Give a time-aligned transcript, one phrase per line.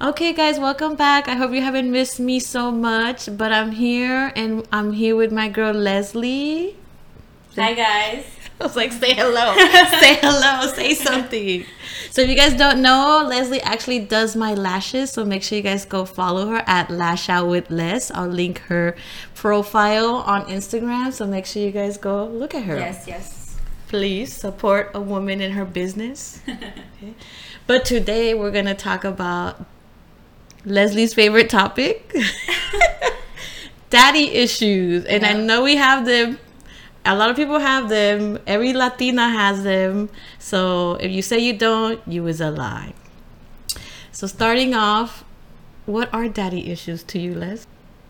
[0.00, 1.26] Okay, guys, welcome back.
[1.26, 5.32] I hope you haven't missed me so much, but I'm here and I'm here with
[5.32, 6.76] my girl Leslie.
[7.56, 8.24] Hi guys.
[8.60, 9.56] I was like, say hello,
[9.98, 11.64] say hello, say something.
[12.10, 15.10] So if you guys don't know, Leslie actually does my lashes.
[15.10, 18.10] So make sure you guys go follow her at Lash Out with Les.
[18.12, 18.96] I'll link her
[19.34, 21.12] profile on Instagram.
[21.12, 22.76] So make sure you guys go look at her.
[22.76, 23.56] Yes, yes.
[23.88, 26.40] Please support a woman in her business.
[26.48, 27.14] okay.
[27.66, 29.66] But today we're gonna talk about
[30.64, 32.14] Leslie's favorite topic.
[33.90, 35.04] Daddy issues.
[35.04, 36.38] And I know we have them
[37.08, 38.38] a lot of people have them.
[38.46, 40.10] Every Latina has them.
[40.38, 42.92] So if you say you don't, you is a lie.
[44.12, 45.24] So starting off,
[45.86, 47.66] what are daddy issues to you, Les?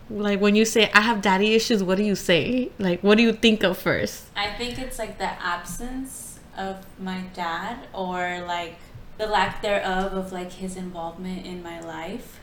[0.09, 2.71] Like when you say I have daddy issues, what do you say?
[2.77, 4.25] Like what do you think of first?
[4.35, 8.79] I think it's like the absence of my dad or like
[9.17, 12.38] the lack thereof of like his involvement in my life.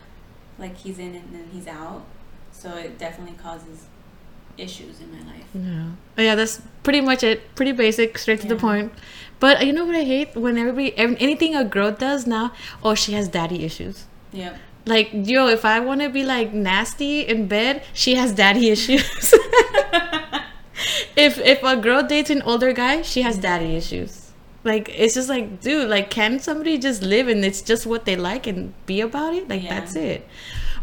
[0.59, 2.05] Like he's in and then he's out.
[2.51, 3.85] So it definitely causes
[4.57, 5.45] issues in my life.
[5.53, 5.89] Yeah.
[6.17, 7.55] Oh, yeah, that's pretty much it.
[7.55, 8.91] Pretty basic, straight to the point.
[9.39, 12.95] But uh, you know what I hate when everybody anything a girl does now, oh
[12.95, 14.05] she has daddy issues.
[14.31, 14.57] Yeah.
[14.85, 19.33] Like yo, if I want to be like nasty in bed, she has daddy issues.
[21.15, 24.26] if if a girl dates an older guy, she has daddy issues.
[24.67, 28.15] Like it's just like, dude, like can somebody just live and it's just what they
[28.15, 29.47] like and be about it?
[29.49, 29.79] Like Yeah.
[29.79, 30.27] that's it.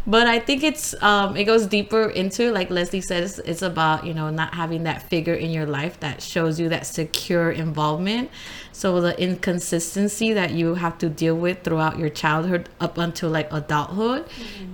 [0.07, 4.13] But I think it's um it goes deeper into like Leslie says it's about, you
[4.13, 8.29] know, not having that figure in your life that shows you that secure involvement.
[8.71, 13.51] So the inconsistency that you have to deal with throughout your childhood up until like
[13.51, 14.25] adulthood,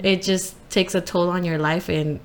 [0.03, 2.19] it just takes a toll on your life and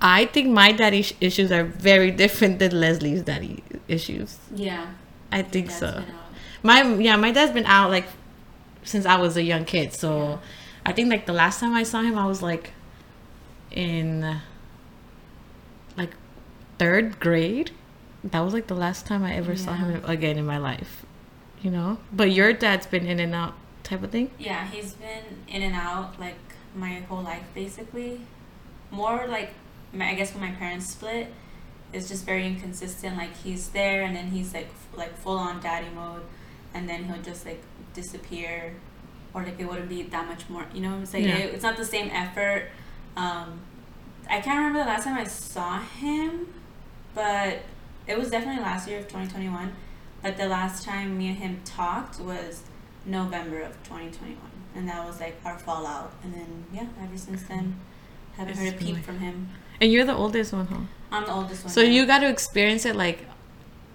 [0.00, 4.38] I think my daddy issues are very different than Leslie's daddy issues.
[4.54, 4.86] Yeah.
[5.32, 6.04] I think Dad's so.
[6.64, 8.06] My yeah, my dad's been out like
[8.82, 9.92] since I was a young kid.
[9.92, 10.40] So
[10.84, 12.72] I think like the last time I saw him, I was like
[13.70, 14.40] in
[15.96, 16.10] like
[16.78, 17.70] third grade.
[18.24, 21.04] That was like the last time I ever saw him again in my life.
[21.60, 24.30] You know, but your dad's been in and out type of thing.
[24.38, 26.38] Yeah, he's been in and out like
[26.74, 28.22] my whole life basically.
[28.90, 29.50] More like
[29.92, 31.28] my, I guess when my parents split,
[31.92, 33.16] it's just very inconsistent.
[33.16, 36.22] Like he's there and then he's like f- like full on daddy mode,
[36.74, 37.62] and then he'll just like
[37.94, 38.74] disappear,
[39.32, 40.66] or like it wouldn't be that much more.
[40.74, 41.36] You know, it's like Yeah.
[41.38, 42.68] it, it's not the same effort.
[43.16, 43.60] Um,
[44.28, 46.52] I can't remember the last time I saw him,
[47.14, 47.60] but
[48.06, 49.74] it was definitely last year of twenty twenty one.
[50.22, 52.62] But the last time me and him talked was
[53.04, 54.38] November of 2021,
[54.74, 56.12] and that was like our fallout.
[56.22, 57.78] And then yeah, ever since then,
[58.36, 59.50] haven't It's heard a peep from him.
[59.82, 60.78] And you're the oldest one, huh?
[61.12, 61.72] I'm the oldest one.
[61.72, 63.26] So you got to experience it like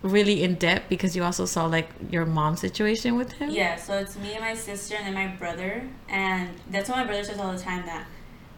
[0.01, 3.49] really in depth because you also saw like your mom's situation with him.
[3.49, 7.05] Yeah, so it's me and my sister and then my brother, and that's what my
[7.05, 8.07] brother says all the time that,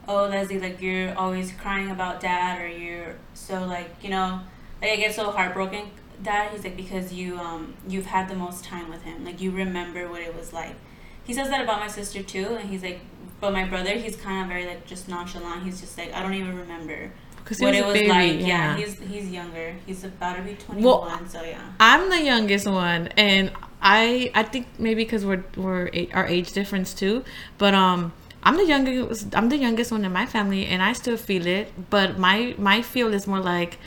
[0.08, 4.42] oh Leslie, like you're always crying about dad, or you're so like you know,
[4.82, 5.92] like I get so heartbroken.
[6.22, 9.52] Dad, he's like because you um you've had the most time with him, like you
[9.52, 10.76] remember what it was like.
[11.24, 13.02] He says that about my sister too, and he's like,
[13.40, 15.64] but my brother, he's kind of very like just nonchalant.
[15.64, 17.12] He's just like I don't even remember
[17.52, 18.08] because he what was was baby.
[18.10, 18.40] like.
[18.40, 18.48] yeah.
[18.48, 19.76] Yeah, he's he's younger.
[19.86, 21.06] He's about to be twenty one.
[21.06, 21.60] Well, so yeah.
[21.80, 23.52] I'm the youngest one, and
[23.82, 27.24] I I think maybe because we're we're a- our age difference too,
[27.58, 28.14] but um.
[28.44, 29.36] I'm the youngest.
[29.36, 31.72] I'm the youngest one in my family, and I still feel it.
[31.92, 33.78] But my my feel is more like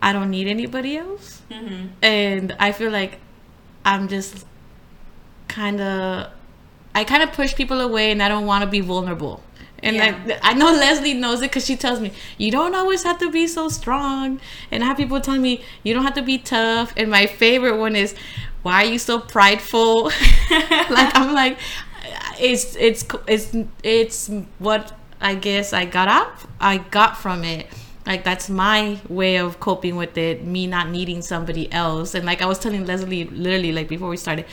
[0.00, 3.18] I don't need anybody else, hmm and I feel like
[3.84, 4.46] I'm just
[5.48, 6.30] kind of
[6.94, 9.42] I kind of push people away, and I don't want to be vulnerable.
[9.82, 10.38] And Yeah.
[10.42, 13.30] I, I know Leslie knows it because she tells me you don't always have to
[13.30, 14.40] be so strong.
[14.70, 16.92] And I have people telling me you don't have to be tough.
[16.96, 18.14] And my favorite one is,
[18.62, 20.04] why are you so prideful?
[20.90, 21.58] like I'm like,
[22.38, 27.66] it's it's it's it's what I guess I got up I got from it.
[28.06, 30.44] Like that's my way of coping with it.
[30.44, 32.14] Me not needing somebody else.
[32.14, 34.46] And like I was telling Leslie, literally like before we started.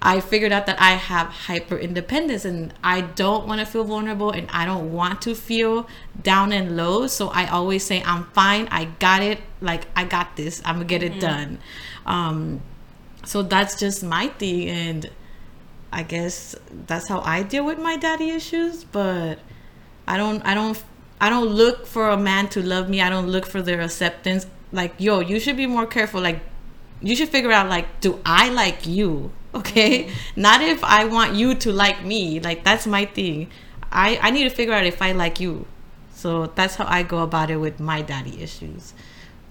[0.00, 4.30] I figured out that I have hyper independence and I don't want to feel vulnerable
[4.30, 5.88] and I don't want to feel
[6.22, 7.08] down and low.
[7.08, 8.68] So I always say, I'm fine.
[8.70, 9.40] I got it.
[9.60, 10.62] Like, I got this.
[10.64, 11.58] I'm going to get it done.
[12.06, 12.62] Um,
[13.24, 14.68] so that's just my thing.
[14.68, 15.10] And
[15.92, 16.54] I guess
[16.86, 18.84] that's how I deal with my daddy issues.
[18.84, 19.40] But
[20.06, 20.80] I don't, I don't,
[21.20, 23.00] I don't look for a man to love me.
[23.00, 24.46] I don't look for their acceptance.
[24.70, 26.20] Like, yo, you should be more careful.
[26.20, 26.40] Like,
[27.00, 29.30] you should figure out like do i like you?
[29.54, 30.10] Okay?
[30.36, 32.38] Not if i want you to like me.
[32.40, 33.50] Like that's my thing.
[33.90, 35.66] I i need to figure out if i like you.
[36.12, 38.94] So that's how i go about it with my daddy issues.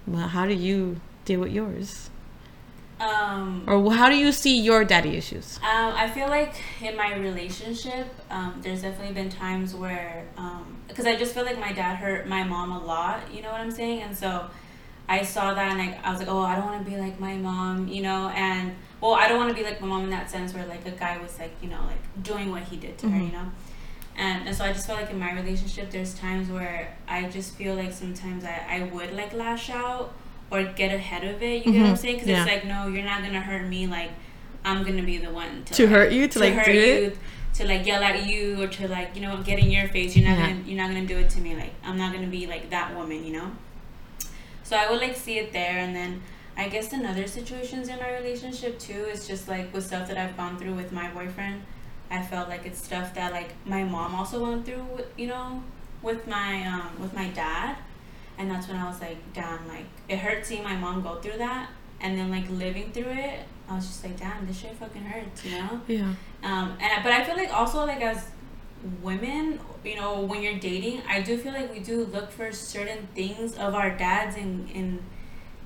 [0.05, 2.09] Well how do you deal with yours?
[2.99, 5.57] Um, or how do you see your daddy issues?
[5.57, 10.25] Um, I feel like in my relationship, um, there's definitely been times where,
[10.87, 13.31] because I just feel like my dad hurt my mom a lot.
[13.31, 14.01] You know what I'm saying?
[14.01, 14.47] And so,
[15.09, 17.19] I saw that and I, I was like, oh, I don't want to be like
[17.19, 20.09] my mom, you know, and well, I don't want to be like my mom in
[20.09, 22.97] that sense where like a guy was like, you know, like doing what he did
[22.99, 23.17] to mm-hmm.
[23.17, 23.51] her, you know.
[24.17, 27.53] And, and so I just felt like in my relationship, there's times where I just
[27.55, 30.13] feel like sometimes I, I would like lash out
[30.49, 31.65] or get ahead of it.
[31.65, 31.71] You mm-hmm.
[31.71, 32.01] get what I'm mm-hmm.
[32.01, 32.15] saying?
[32.15, 32.43] Because yeah.
[32.43, 33.87] it's like, no, you're not gonna hurt me.
[33.87, 34.11] Like,
[34.65, 36.79] I'm gonna be the one to, to like, hurt you, to, to like do you,
[36.79, 37.17] it,
[37.53, 40.15] to like yell at you, or to like you know get in your face.
[40.15, 40.47] You're not yeah.
[40.47, 41.55] gonna you're not gonna do it to me.
[41.55, 43.23] Like, I'm not gonna be like that woman.
[43.23, 43.51] You know.
[44.67, 46.21] So I would like see it there, and then
[46.57, 50.17] I guess in other situations in my relationship too, it's just like with stuff that
[50.17, 51.61] I've gone through with my boyfriend.
[52.11, 54.85] I felt like it's stuff that like my mom also went through,
[55.17, 55.63] you know,
[56.01, 57.77] with my um with my dad
[58.37, 61.37] and that's when I was like, damn, like it hurt seeing my mom go through
[61.37, 61.69] that,
[62.01, 63.39] and then like living through it.
[63.69, 65.81] I was just like, damn, this shit fucking hurts, you know.
[65.87, 66.13] Yeah.
[66.43, 68.25] Um, and but I feel like also like as
[69.01, 73.07] women, you know, when you're dating, I do feel like we do look for certain
[73.15, 75.03] things of our dads and in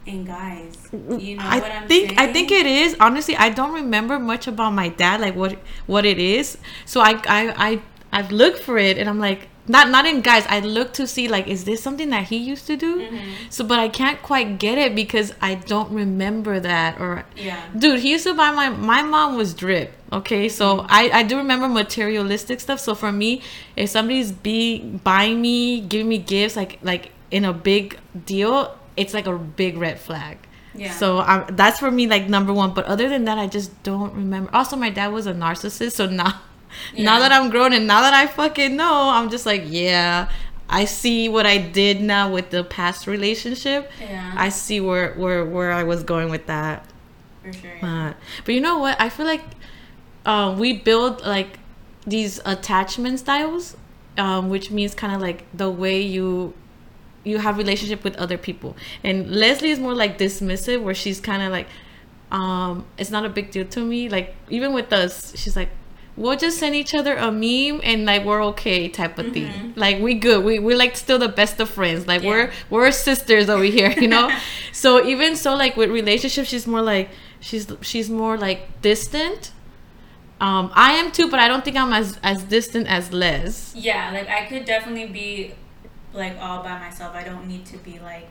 [0.05, 0.75] in guys.
[0.91, 2.19] Mm, you know I what I'm think saying?
[2.19, 2.95] I think it is.
[2.99, 6.57] Honestly, I don't remember much about my dad, like what what it is.
[6.85, 7.81] So I I I
[8.11, 11.27] I've looked for it, and I'm like, not not in guys i look to see
[11.27, 13.31] like is this something that he used to do mm-hmm.
[13.49, 17.99] so but i can't quite get it because i don't remember that or yeah dude
[17.99, 20.87] he used to buy my my mom was drip okay so mm-hmm.
[20.89, 23.41] i i do remember materialistic stuff so for me
[23.75, 29.13] if somebody's be buying me giving me gifts like like in a big deal it's
[29.13, 30.37] like a big red flag
[30.73, 30.91] yeah.
[30.91, 32.73] So um, that's for me like number one.
[32.73, 34.49] But other than that, I just don't remember.
[34.53, 36.39] Also, my dad was a narcissist, so now
[36.93, 37.03] yeah.
[37.09, 40.29] Now that I'm grown and now that I fucking know, I'm just like, yeah,
[40.69, 43.91] I see what I did now with the past relationship.
[43.99, 44.33] Yeah.
[44.35, 46.85] I see where where where I was going with that.
[47.43, 47.71] For sure.
[47.81, 48.09] Yeah.
[48.09, 48.13] Uh,
[48.45, 48.99] but you know what?
[48.99, 49.43] I feel like
[50.25, 51.59] uh, we build like
[52.05, 53.75] these attachment styles,
[54.17, 56.53] um, which means kind of like the way you
[57.23, 58.75] you have relationship with other people.
[59.03, 61.67] And Leslie is more like dismissive, where she's kind of like,
[62.31, 64.09] um, it's not a big deal to me.
[64.09, 65.69] Like even with us, she's like,
[66.17, 69.33] we'll just send each other a meme and like we're okay type of mm-hmm.
[69.33, 69.73] thing.
[69.75, 70.43] Like we good.
[70.43, 72.07] We we're like still the best of friends.
[72.07, 72.29] Like yeah.
[72.29, 74.31] we're we're sisters over here, you know?
[74.71, 77.09] so even so like with relationships she's more like
[77.39, 79.51] she's she's more like distant.
[80.39, 83.75] Um, I am too, but I don't think I'm as as distant as Les.
[83.75, 85.53] Yeah, like I could definitely be
[86.13, 87.15] like all by myself.
[87.15, 88.27] I don't need to be like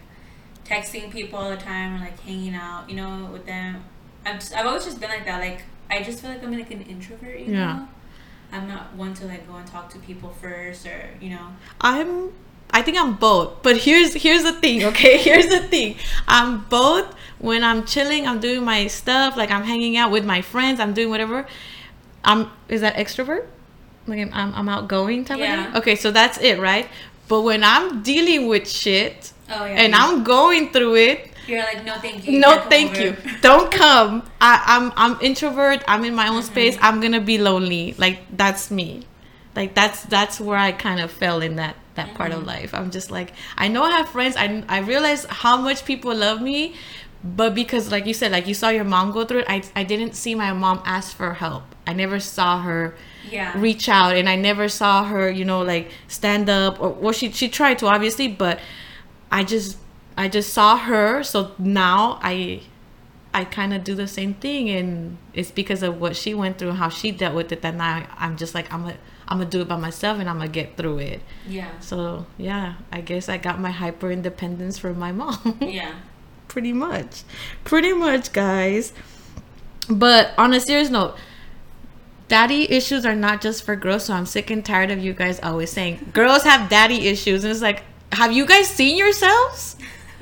[0.65, 3.85] texting people all the time or like hanging out, you know, with them.
[4.25, 5.41] I've just, I've always just been like that.
[5.41, 7.73] Like I just feel like I'm like an introvert, you yeah.
[7.73, 7.89] know.
[8.53, 11.49] I'm not one to like go and talk to people first or, you know.
[11.81, 12.33] I'm
[12.73, 13.63] I think I'm both.
[13.63, 15.19] But here's here's the thing, okay?
[15.29, 15.97] Here's the thing.
[16.29, 20.43] I'm both when I'm chilling, I'm doing my stuff, like I'm hanging out with my
[20.43, 21.47] friends, I'm doing whatever.
[22.25, 23.47] I'm is that extrovert?
[24.07, 25.59] Like I'm I'm outgoing type yeah.
[25.59, 25.77] of thing?
[25.83, 26.89] Okay, so that's it, right?
[27.29, 30.05] But when I'm dealing with shit oh, yeah, and yeah.
[30.05, 32.39] I'm going through it, you're like, no, thank you.
[32.39, 33.03] no, thank over.
[33.03, 33.17] you.
[33.41, 34.23] Don't come.
[34.41, 35.83] I, I'm I'm introvert.
[35.87, 36.53] I'm in my own mm-hmm.
[36.53, 36.79] space.
[36.81, 37.95] I'm gonna be lonely.
[37.99, 39.07] Like that's me.
[39.57, 42.17] Like that's that's where I kind of fell in that that mm-hmm.
[42.17, 42.49] part of mm-hmm.
[42.49, 42.75] life.
[42.75, 44.37] I'm just like I know I have friends.
[44.37, 46.75] I I realize how much people love me,
[47.23, 49.83] but because like you said, like you saw your mom go through it, I I
[49.83, 51.65] didn't see my mom ask for help.
[51.87, 52.95] I never saw her
[53.29, 53.59] yeah.
[53.59, 57.33] reach out, and I never saw her, you know, like stand up or well, she
[57.33, 58.61] she tried to obviously, but
[59.31, 59.77] I just
[60.17, 62.63] I just saw her, so now I
[63.33, 66.73] I kind of do the same thing, and it's because of what she went through,
[66.73, 67.63] how she dealt with it.
[67.63, 68.97] That now I'm just like I'm gonna
[69.29, 71.21] I'm gonna do it by myself, and I'm gonna get through it.
[71.47, 71.79] Yeah.
[71.81, 75.59] So yeah, I guess I got my hyper independence from my mom.
[75.61, 75.95] yeah.
[76.49, 77.23] Pretty much,
[77.63, 78.93] pretty much, guys.
[79.89, 81.17] But on a serious note,
[82.27, 84.07] daddy issues are not just for girls.
[84.07, 87.53] So I'm sick and tired of you guys always saying girls have daddy issues, and
[87.53, 89.77] it's like, have you guys seen yourselves?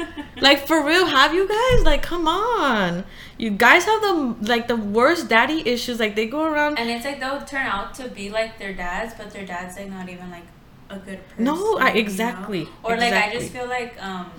[0.41, 1.85] like for real, have you guys?
[1.85, 3.05] Like, come on.
[3.37, 6.01] You guys have the like the worst daddy issues.
[6.01, 9.15] Like they go around and it's like they'll turn out to be like their dads,
[9.17, 10.47] but their dad's like not even like
[10.91, 11.45] a good person.
[11.45, 12.61] No, I, exactly.
[12.61, 12.71] You know?
[12.83, 13.21] Or exactly.
[13.21, 14.31] like I just feel like um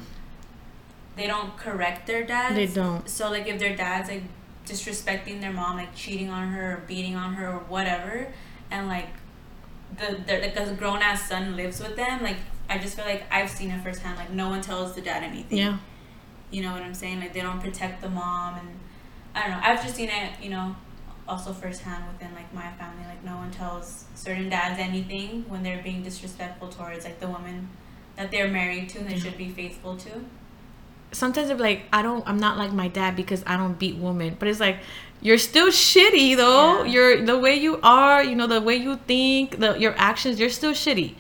[1.16, 2.56] they don't correct their dads.
[2.56, 3.08] They don't.
[3.08, 4.24] So like if their dad's like
[4.66, 8.28] disrespecting their mom, like cheating on her or beating on her or whatever,
[8.72, 9.10] and like
[9.98, 12.38] the the like a grown ass son lives with them, like
[12.70, 14.18] I just feel like I've seen it firsthand.
[14.18, 15.58] Like no one tells the dad anything.
[15.58, 15.78] Yeah.
[16.52, 17.20] You know what I'm saying?
[17.20, 18.80] Like they don't protect the mom, and
[19.36, 19.60] I don't know.
[19.64, 20.32] I've just seen it.
[20.42, 20.76] You know,
[21.28, 23.06] also firsthand within like my family.
[23.08, 27.70] Like no one tells certain dads anything when they're being disrespectful towards like the woman
[28.16, 30.10] that they're married to and they should be faithful to.
[31.12, 34.36] sometimes they're like, I don't, I'm not like my dad because I don't beat women.
[34.38, 34.78] But it's like,
[35.22, 36.84] you're still shitty though.
[36.84, 36.92] Yeah.
[36.92, 40.50] You're the way you are, you know, the way you think, the your actions, you're
[40.50, 41.16] still shitty.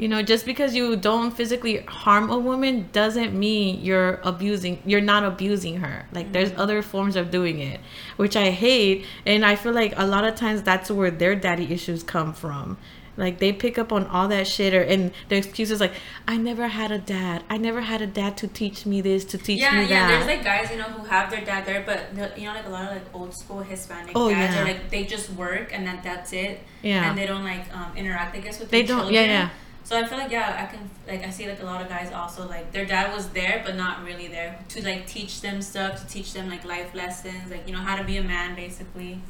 [0.00, 4.74] You know, just because you don't physically harm a woman doesn't mean you're abusing.
[4.90, 6.06] You're not abusing her.
[6.10, 7.80] Like there's other forms of doing it,
[8.16, 11.70] which I hate, and I feel like a lot of times that's where their daddy
[11.76, 12.78] issues come from.
[13.18, 15.92] Like they pick up on all that shit, or and the excuses like,
[16.26, 17.42] "I never had a dad.
[17.50, 19.88] I never had a dad to teach me this, to teach Yeah, me yeah.
[19.88, 22.54] that." There's like guys, you know, who have their dad there, but the, you know,
[22.54, 24.62] like a lot of like old school Hispanic Oh, dads yeah.
[24.62, 26.60] are like they just work and that that's it.
[26.80, 27.06] Yeah.
[27.10, 29.48] And they don't like um, interact, I guess, with They their don't- yeah, yeah.
[29.84, 32.12] So I feel like yeah, I can like I see like a lot of guys
[32.12, 36.00] also like their dad was there but not really there to like teach them stuff,
[36.00, 39.20] to teach them like life lessons, like you know how to be a man basically.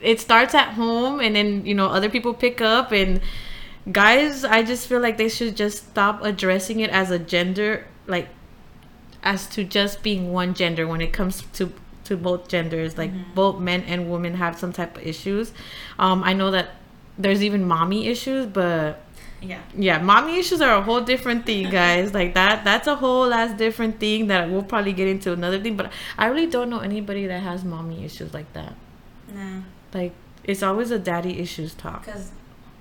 [0.00, 3.20] it starts at home and then you know other people pick up and
[3.92, 8.28] guys i just feel like they should just stop addressing it as a gender like
[9.22, 11.72] as to just being one gender when it comes to
[12.04, 12.98] to both genders.
[12.98, 15.52] Like both men and women have some type of issues.
[15.98, 16.70] Um i know that
[17.18, 19.00] there's even mommy issues but
[19.46, 19.60] Yeah.
[19.76, 23.56] yeah mommy issues are a whole different thing guys like that that's a whole ass
[23.58, 27.26] different thing that we'll probably get into another thing but i really don't know anybody
[27.26, 28.74] that has mommy issues like that
[29.34, 29.60] Nah.
[29.92, 30.12] like
[30.44, 32.04] it's always a daddy issues talk.
[32.04, 32.30] Because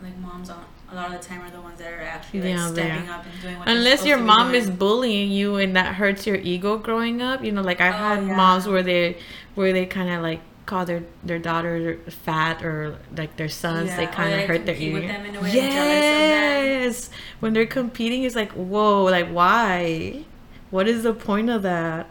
[0.01, 2.50] like moms on a lot of the time are the ones that are actually like
[2.50, 6.27] Yeah, stepping up and doing what Unless your mom is bullying you and that hurts
[6.27, 8.36] your ego growing up, you know, like I've Oh, had yeah.
[8.36, 9.17] moms where they
[9.55, 13.98] where they kind of like call their their daughter fat or like their sons Yeah,
[13.98, 14.96] they kind of hurt their ego.
[14.96, 19.27] with them in a way, they're jealous Yes, when they're competing, it's like whoa, like
[19.29, 20.24] why?
[20.72, 22.08] What is the point of that?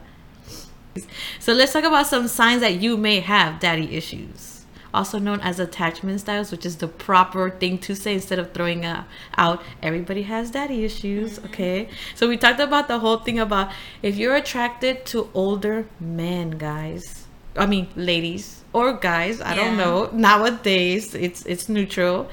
[1.38, 4.64] So let's talk about some signs that you may have daddy issues.
[4.94, 8.84] Also known as attachment styles, which is the proper thing to say instead of throwing
[8.84, 9.06] out,
[9.38, 11.38] out everybody has daddy issues.
[11.38, 11.46] Mm-hmm.
[11.46, 11.88] Okay.
[12.14, 17.21] So we talked about the whole thing about if you're attracted to older men, guys.
[17.56, 20.08] I mean ladies or guys, I don't know.
[20.12, 22.28] Nowadays it's it's neutral.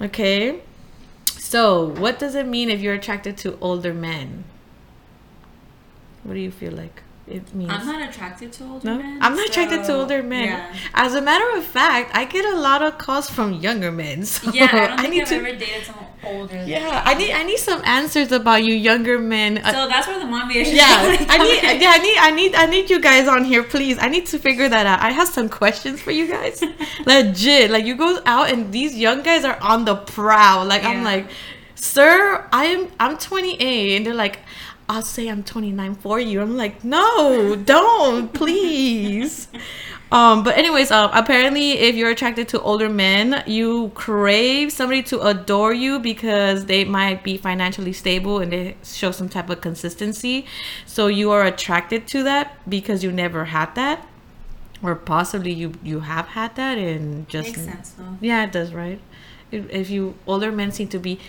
[0.00, 0.60] Okay.
[1.26, 4.44] So what does it mean if you're attracted to older men?
[6.24, 7.70] What do you feel like it means?
[7.72, 9.18] I'm not attracted to older No, men.
[9.22, 10.48] I'm not attracted to older men.
[10.48, 10.74] Yeah.
[10.94, 14.24] As a matter of fact, I get a lot of calls from younger men.
[14.34, 15.34] So Yeah, I don't think need I've to.
[15.36, 16.64] ever dated someone older.
[16.66, 17.02] yeah.
[17.04, 19.58] I need I need some answers about you younger men.
[19.58, 20.72] Uh, So that's where the mommy is.
[20.72, 20.86] yeah,
[21.34, 23.96] I need yeah, I need I need I need you guys on here, please.
[24.00, 25.00] I need to figure that out.
[25.00, 26.62] I have some questions for you guys.
[27.06, 30.64] Legit, like you go out and these young guys are on the prowl.
[30.66, 31.26] Like I'm like,
[31.74, 34.40] sir, I am I'm 28, and they're like.
[34.88, 36.40] I'll say I'm 29 for you.
[36.40, 39.48] I'm like, no, don't, please.
[40.10, 45.20] Um, but anyways, um, apparently, if you're attracted to older men, you crave somebody to
[45.20, 50.46] adore you because they might be financially stable and they show some type of consistency.
[50.86, 54.06] So you are attracted to that because you never had that,
[54.82, 58.16] or possibly you you have had that and just Makes sense though.
[58.22, 59.00] yeah, it does, right?
[59.50, 61.20] If, if you older men seem to be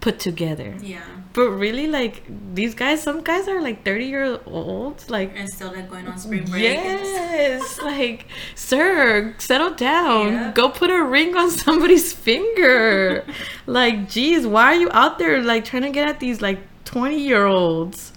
[0.00, 1.00] put together, Yeah.
[1.34, 2.22] but really, like
[2.54, 6.16] these guys, some guys are like 30 years old, like And still like going on
[6.18, 6.62] spring break.
[6.62, 10.32] Yes, like, sir, settle down.
[10.32, 10.52] Yeah.
[10.54, 13.24] Go put a ring on somebody's finger.
[13.66, 17.18] like, geez, why are you out there like trying to get at these like 20
[17.20, 18.12] year olds?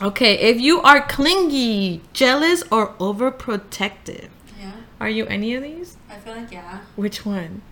[0.00, 4.28] Okay, if you are clingy, jealous, or overprotective,
[4.60, 4.70] Yeah.
[5.00, 5.96] are you any of these?
[6.08, 6.80] I feel like yeah.
[6.96, 7.62] Which one?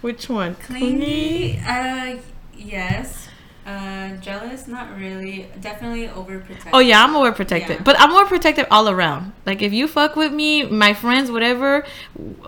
[0.00, 0.54] Which one?
[0.54, 1.58] Clingy.
[1.66, 2.18] Uh,
[2.58, 3.28] yes.
[3.66, 5.46] Uh, jealous, not really.
[5.60, 6.70] Definitely overprotective.
[6.72, 7.82] Oh yeah, I'm overprotective, Yeah.
[7.82, 9.32] but I'm overprotective all around.
[9.44, 11.84] Like if you fuck with me, my friends, whatever,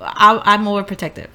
[0.00, 1.28] I, I'm overprotective.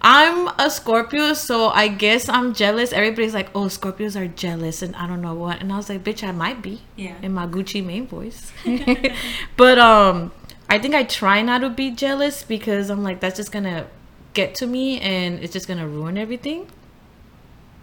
[0.00, 2.92] I'm a Scorpio, so I guess I'm jealous.
[2.92, 5.60] Everybody's like, "Oh, Scorpios are jealous," and I don't know what.
[5.60, 7.16] And I was like, "Bitch, I might be." Yeah.
[7.20, 8.52] In my Gucci Mane voice,
[9.56, 10.32] but um,
[10.70, 13.88] I think I try not to be jealous because I'm like, that's just gonna
[14.34, 16.68] get to me, and it's just gonna ruin everything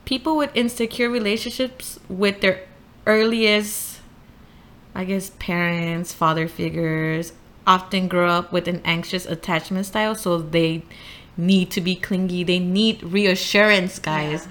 [0.06, 2.62] people with insecure relationships with their
[3.06, 4.00] earliest
[4.94, 7.34] i guess parents father figures
[7.68, 10.84] often grow up with an anxious attachment style so they
[11.38, 12.44] need to be clingy.
[12.44, 14.48] They need reassurance guys.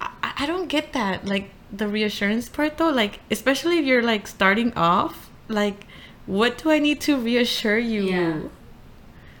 [0.00, 4.26] I, I don't get that like the reassurance part though like especially if you're like
[4.26, 5.86] starting off like
[6.26, 8.02] what do i need to reassure you?
[8.02, 8.40] Yeah.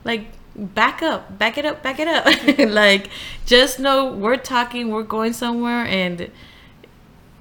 [0.02, 2.26] like back up back it up back it up.
[2.70, 3.08] Like
[3.46, 6.30] just know we're talking we're going somewhere and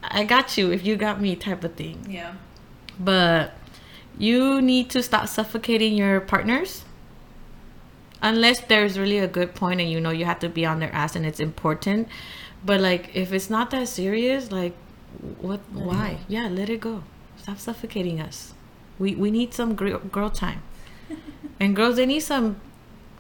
[0.04, 2.06] i got you if you got me type of thing.
[2.10, 2.34] Yeah.
[3.00, 3.54] but
[4.18, 6.86] you need to stop suffocating your partners.
[8.22, 10.94] Unless there's really a good point and you know you have to be on their
[10.94, 12.08] ass and it's important.
[12.64, 14.74] But like if it's not that serious like
[15.40, 16.20] what why?
[16.28, 17.04] yeah let it go.
[17.38, 18.54] Stop suffocating us.
[19.00, 20.62] We we need some girl, girl time,
[21.60, 22.62] and girls they need some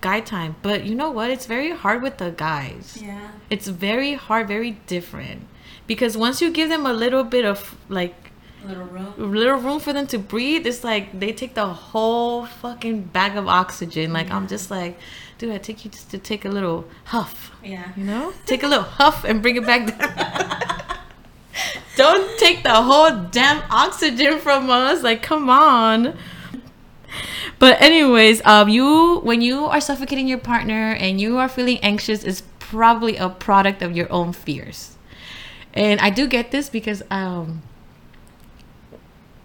[0.02, 0.56] guy time.
[0.62, 1.30] But you know what?
[1.30, 2.98] It's very hard with the guys.
[3.02, 3.32] Yeah.
[3.50, 5.48] It's very hard, very different,
[5.88, 8.16] because once you give them a little bit of like
[8.64, 9.14] Little room.
[9.18, 13.48] little room for them to breathe, it's like they take the whole fucking bag of
[13.48, 14.14] oxygen.
[14.14, 15.00] Like I'm just like,
[15.40, 17.52] dude, I take you just to take a little huff.
[17.64, 17.92] Yeah.
[17.96, 20.98] You know, take a little huff and bring it back down.
[21.98, 25.04] Don't take the whole damn oxygen from us.
[25.04, 26.18] Like, come on.
[27.62, 32.24] But anyways, um, you when you are suffocating your partner and you are feeling anxious,
[32.24, 34.98] is probably a product of your own fears.
[35.72, 37.62] And I do get this because um,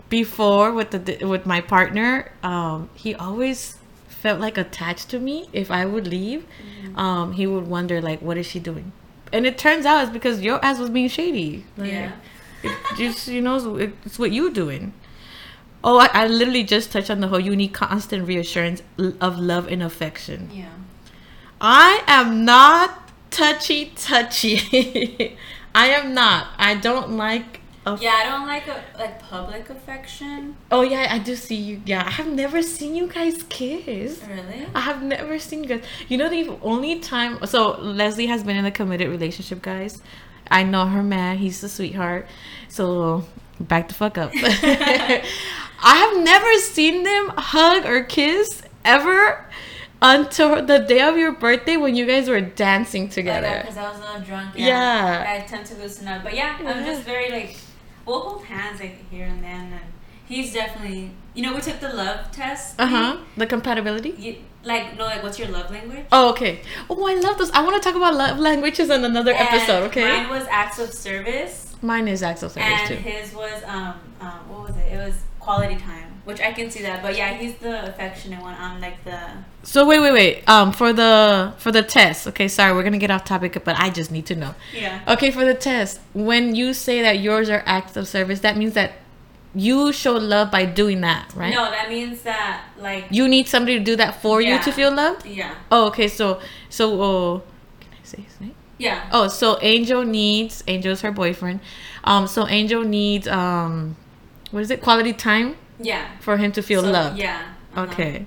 [0.09, 3.77] before with the with my partner, um, he always
[4.09, 5.51] felt like attached to me.
[5.53, 6.47] If I would leave,
[6.97, 8.93] um, he would wonder like, what is she doing?
[9.31, 11.67] And it turns out it's because your ass was being shady.
[11.77, 12.13] Like, Yeah.
[12.63, 14.95] it just you know it's what you doing.
[15.88, 18.83] Oh, I, I literally just touched on the whole you need constant reassurance
[19.21, 20.50] of love and affection.
[20.52, 20.66] Yeah.
[21.61, 25.37] I am not touchy touchy.
[25.75, 26.49] I am not.
[26.59, 27.61] I don't like.
[27.87, 30.57] Aff- Yeah, I don't like a like public affection.
[30.73, 31.81] Oh yeah, I do see you.
[31.87, 34.21] Yeah, I have never seen you guys kiss.
[34.28, 34.66] Really?
[34.75, 35.85] I have never seen you guys.
[36.09, 37.38] You know the only time.
[37.47, 40.02] So Leslie has been in a committed relationship, guys.
[40.50, 41.38] I know her man.
[41.38, 42.26] He's a sweetheart.
[42.69, 43.25] So
[43.61, 44.33] back the fuck up.
[45.83, 49.45] I have never seen them hug or kiss ever
[50.02, 53.61] until the day of your birthday when you guys were dancing together.
[53.62, 54.54] Because I was a little drunk.
[54.56, 55.25] Yeah.
[55.26, 57.56] I tend to loosen up, but yeah, I'm just very like
[58.04, 59.92] we'll hold hands like here and then, and
[60.26, 61.11] he's definitely.
[61.35, 62.76] You know, we took the love test.
[62.78, 63.16] Uh huh.
[63.37, 64.11] The compatibility.
[64.11, 66.06] You, like no, like what's your love language?
[66.11, 66.61] Oh, okay.
[66.88, 67.50] Oh, I love those.
[67.50, 69.83] I want to talk about love languages in another And episode.
[69.88, 70.09] Okay.
[70.09, 72.95] Mine was acts of service, Mine is acts of service and too.
[72.95, 74.92] his was um, um what was it?
[74.95, 75.14] It was
[75.47, 77.03] quality time, which I can see that.
[77.05, 78.55] But yeah, he's the affectionate one.
[78.65, 79.19] I'm like the
[79.62, 80.35] So wait, wait, wait.
[80.55, 82.26] Um, for the for the test.
[82.31, 84.53] Okay, sorry, we're gonna get off topic, but I just need to know.
[84.75, 85.00] yeah.
[85.15, 88.75] Okay, for the test, when you say that yours are acts of service, that means
[88.75, 88.91] that
[89.54, 91.54] you show love by doing that, right?
[91.54, 94.93] No, that means that like You need somebody to do that for you to feel
[94.93, 95.25] loved.
[95.25, 96.09] yeah Oh, okay.
[96.09, 97.43] So, so, oh,
[97.80, 98.54] can I say his name?
[98.78, 101.61] yeah Oh, so Angel needs Angel's her boyfriend.
[102.04, 103.97] Um, so Angel needs um,
[104.50, 104.80] what is it?
[104.80, 106.06] Quality time yeah.
[106.21, 107.19] for him to feel So, loved.
[107.19, 107.43] Yeah.
[107.75, 107.93] uh-huh.
[107.93, 108.26] Okay.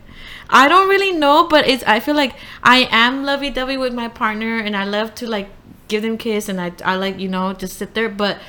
[0.49, 4.07] I don't really know, but it's I feel like I am lovey dovey with my
[4.07, 5.49] partner and I love to like
[5.87, 8.39] give them kiss and I I like, you know, just sit there, but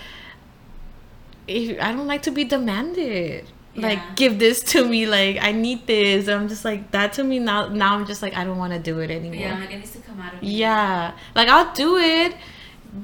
[1.47, 3.47] if, I don't like to be demanded.
[3.75, 3.87] Yeah.
[3.87, 6.29] Like give this to me, like I need this.
[6.29, 8.79] I'm just like that to me now now I'm just like I don't want to
[8.79, 9.37] do it anymore.
[9.37, 10.49] Yeah, like it needs to come out of me.
[10.49, 11.13] Yeah.
[11.35, 12.35] Like I'll do it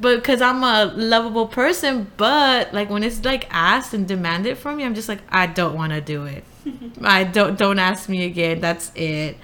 [0.00, 4.84] because I'm a lovable person, but like when it's like asked and demanded from me,
[4.84, 6.44] I'm just like I don't want to do it.
[7.02, 8.60] I don't don't ask me again.
[8.60, 9.36] That's it.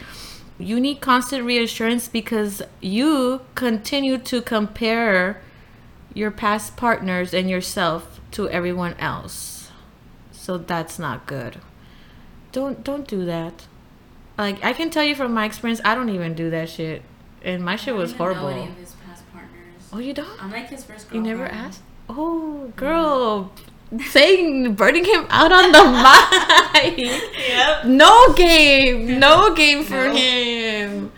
[0.59, 5.41] You need constant reassurance because you continue to compare
[6.15, 9.71] your past partners and yourself to everyone else.
[10.31, 11.61] So that's not good.
[12.51, 13.67] Don't don't do that.
[14.37, 17.03] Like I can tell you from my experience, I don't even do that shit.
[17.43, 18.49] And my shit was horrible.
[18.49, 19.82] any of his past partners.
[19.93, 20.43] Oh, you don't?
[20.43, 21.83] I'm like his first You never asked?
[22.09, 23.53] Oh, girl.
[24.09, 25.85] Saying, burning him out on the
[26.97, 27.23] mic.
[27.49, 27.85] Yep.
[27.85, 29.19] No game.
[29.21, 30.15] No game for No.
[30.15, 31.13] him.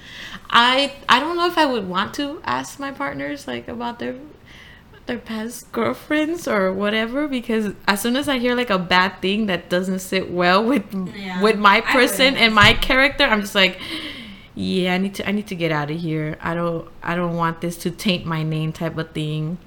[0.50, 4.16] I I don't know if I would want to ask my partners like about their
[5.06, 9.46] their past girlfriends or whatever because as soon as I hear like a bad thing
[9.46, 10.84] that doesn't sit well with
[11.14, 11.42] Yeah.
[11.42, 13.78] with my person and my character, I'm just like
[14.54, 16.36] yeah, I need to I need to get out of here.
[16.40, 19.58] I don't I don't want this to taint my name type of thing.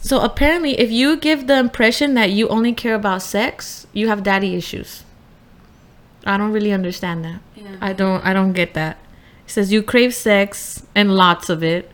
[0.00, 4.22] So apparently if you give the impression that you only care about sex, you have
[4.22, 5.04] daddy issues.
[6.26, 7.40] I don't really understand that.
[7.54, 7.76] Yeah.
[7.80, 8.98] I don't I don't get that.
[9.46, 11.90] It says you crave sex and lots of it.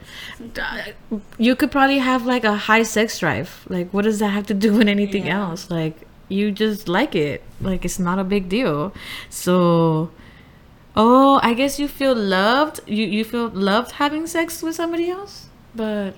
[1.38, 3.66] You could probably have like a high sex drive.
[3.68, 5.40] Like what does that have to do with anything Yeah.
[5.40, 5.70] else?
[5.70, 5.94] Like
[6.28, 7.42] you just like it.
[7.60, 8.94] Like it's not a big deal.
[9.28, 10.10] So
[10.96, 12.80] Oh, I guess you feel loved.
[12.86, 15.46] You you feel loved having sex with somebody else?
[15.74, 16.14] But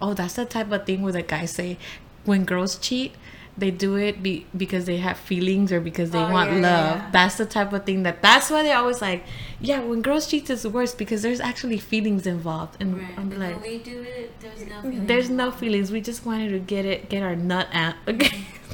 [0.00, 1.78] Oh, that's the type of thing where the guys say
[2.24, 3.14] when girls cheat,
[3.56, 6.96] they do it be, because they have feelings or because they Oh, want yeah, love.
[6.98, 7.10] yeah.
[7.12, 9.24] That's the type of thing that that's why they always like,
[9.60, 12.76] yeah, when girls cheat it's worse because there's actually feelings involved.
[12.80, 13.08] And Right.
[13.16, 14.90] I'm like, when we do it, there's no mm-hmm.
[14.90, 15.06] feeling.
[15.06, 15.90] there's no feelings.
[15.90, 17.94] We just wanted to get it, get our nut out.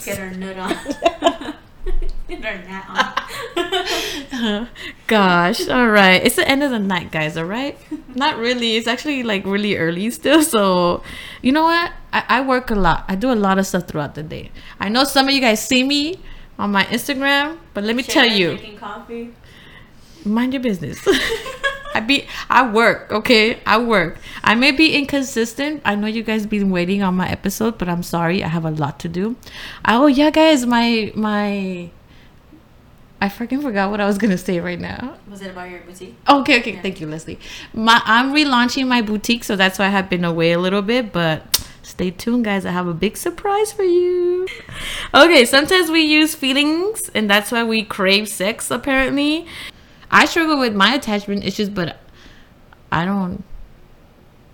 [0.05, 1.55] Get our nut on.
[2.33, 2.85] Get our nut
[4.33, 4.68] on.
[5.07, 6.23] Gosh, all right.
[6.25, 7.37] It's the end of the night, guys.
[7.37, 7.77] All right.
[8.14, 8.77] Not really.
[8.77, 10.42] It's actually like really early still.
[10.53, 11.03] So,
[11.42, 11.92] you know what?
[12.12, 13.05] I, I work a lot.
[13.09, 14.51] I do a lot of stuff throughout the day.
[14.81, 16.18] I know some of you guys see me
[16.59, 19.35] on my Instagram, but let me tell Shannon you, Drinking coffee.
[20.25, 20.99] mind your business.
[21.95, 23.61] I be I work, okay?
[23.66, 24.16] I work.
[24.42, 25.83] I may be inconsistent.
[25.85, 28.42] I know you guys been waiting on my episode, but I'm sorry.
[28.42, 29.37] I have a lot to do.
[29.87, 31.90] Oh yeah, guys, my my
[33.22, 35.14] I freaking forgot what I was gonna say right now.
[35.30, 36.16] Was it about your boutique?
[36.28, 36.72] Okay, okay.
[36.72, 36.82] Yeah.
[36.82, 37.38] Thank you, Leslie.
[37.72, 41.12] My I'm relaunching my boutique, so that's why I have been away a little bit,
[41.12, 42.66] but stay tuned guys.
[42.66, 44.48] I have a big surprise for you.
[45.14, 49.46] Okay, sometimes we use feelings and that's why we crave sex apparently.
[50.11, 51.98] I struggle with my attachment issues, but
[52.90, 53.44] I don't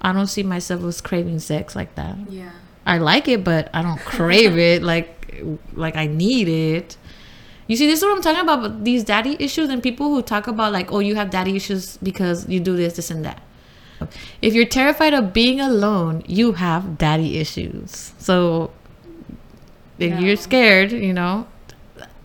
[0.02, 2.18] I don't see myself as craving sex like that.
[2.28, 2.50] Yeah.
[2.84, 6.98] I like it, but I don't crave it like like I need it.
[7.68, 8.62] You see, this is what I'm talking about.
[8.62, 11.96] But these daddy issues and people who talk about like, oh, you have daddy issues
[11.98, 13.40] because you do this, this, and that.
[14.42, 18.12] If you're terrified of being alone, you have daddy issues.
[18.18, 18.70] So
[19.98, 20.18] if No.
[20.20, 21.46] you're scared, you know,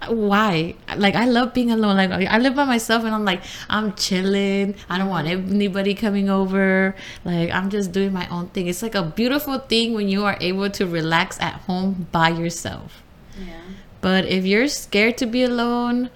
[0.08, 0.76] why?
[0.98, 1.96] Like I love being alone.
[1.98, 4.76] Like I live by myself, and I'm like I'm chilling.
[4.90, 6.94] I don't want anybody coming over.
[7.26, 8.68] Like I'm just doing my own thing.
[8.68, 13.02] It's like a beautiful thing when you are able to relax at home by yourself.
[13.40, 13.56] Yeah.
[14.04, 16.10] But if you're scared to be alone,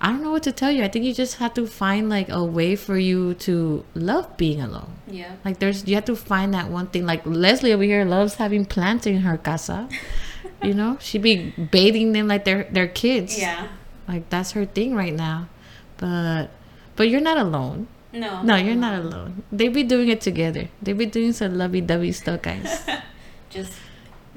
[0.00, 0.82] I don't know what to tell you.
[0.82, 4.62] I think you just have to find like a way for you to love being
[4.62, 4.96] alone.
[5.06, 5.36] Yeah.
[5.44, 7.04] Like there's you have to find that one thing.
[7.04, 9.90] Like Leslie over here loves having plants in her casa.
[10.62, 13.38] you know, she be bathing them like they're they're kids.
[13.38, 13.68] Yeah.
[14.08, 15.50] Like that's her thing right now.
[15.98, 16.48] But
[16.96, 17.88] but you're not alone.
[18.14, 18.40] No.
[18.40, 19.42] No, you're not alone.
[19.52, 20.70] They be doing it together.
[20.80, 22.88] They be doing some lovey dovey stuff, guys.
[23.50, 23.74] Just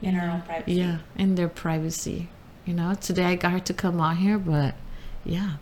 [0.02, 0.74] in her own privacy.
[0.74, 2.28] Yeah, in their privacy.
[2.66, 4.76] You know, today I got her to come on here, but
[5.24, 5.58] yeah.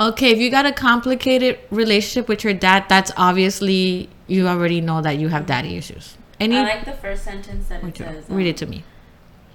[0.00, 5.02] Okay, if you got a complicated relationship with your dad, that's obviously you already know
[5.02, 6.16] that you have daddy issues.
[6.40, 8.24] Any I like the first sentence that it says.
[8.28, 8.84] read um, it to me.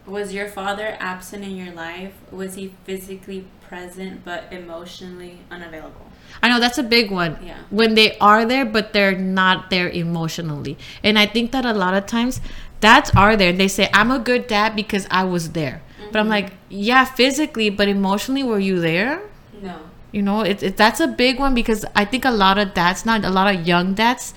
[0.06, 2.14] Was your father absent in your life?
[2.30, 6.12] Was he physically present but emotionally unavailable?
[6.42, 7.40] I know that's a big one.
[7.42, 7.58] Yeah.
[7.70, 10.78] When they are there, but they're not there emotionally.
[11.04, 12.42] And I think that a lot of times
[12.82, 13.54] dads are there.
[13.54, 15.82] They say, I'm a good dad because I was there.
[16.14, 19.22] But I'm like, yeah, physically, but emotionally, were you there?
[19.62, 19.80] No.
[20.12, 23.04] You know, it, it that's a big one because I think a lot of dads,
[23.04, 24.36] not a lot of young dads,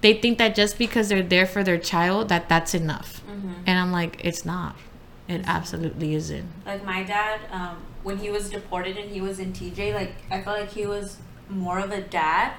[0.00, 3.22] they think that just because they're there for their child, that that's enough.
[3.28, 3.52] Mm-hmm.
[3.64, 4.74] And I'm like, it's not.
[5.28, 6.50] It absolutely isn't.
[6.66, 10.42] Like my dad, um, when he was deported and he was in TJ, like I
[10.42, 12.54] felt like he was more of a dad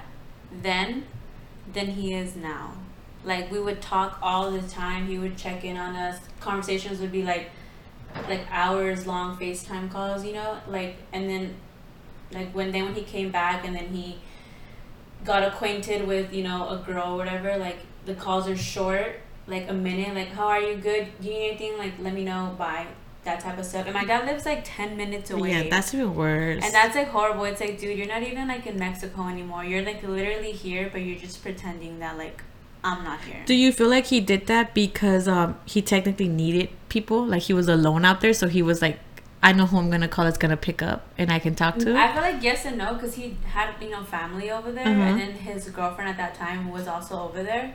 [0.62, 1.06] then
[1.74, 2.76] than he is now.
[3.26, 5.08] Like we would talk all the time.
[5.08, 6.20] He would check in on us.
[6.40, 7.52] Conversations would be like
[8.28, 10.60] like hours long FaceTime calls, you know?
[10.68, 11.56] Like and then
[12.32, 14.18] like when then when he came back and then he
[15.24, 19.70] got acquainted with, you know, a girl or whatever, like the calls are short, like
[19.70, 21.08] a minute, like how are you good?
[21.22, 21.78] Do you need anything?
[21.78, 22.88] Like let me know, bye.
[23.24, 23.86] That type of stuff.
[23.86, 25.50] And my dad lives like ten minutes away.
[25.50, 26.64] Yeah, that's even worse.
[26.64, 27.46] and that's like horrible.
[27.46, 29.66] It's like, dude, you're not even like in Mexico anymore.
[29.66, 32.44] You're like literally here, but you're just pretending that like
[32.90, 33.42] I'm not here.
[33.46, 37.26] Do you feel like he did that because um he technically needed people?
[37.26, 39.00] Like he was alone out there, so he was like,
[39.48, 41.98] I know who I'm gonna call that's gonna pick up and I can talk to.
[41.98, 45.08] I feel like yes and no because he had you know family over there, Uh-huh.
[45.10, 47.74] and then his girlfriend at that time was also over there.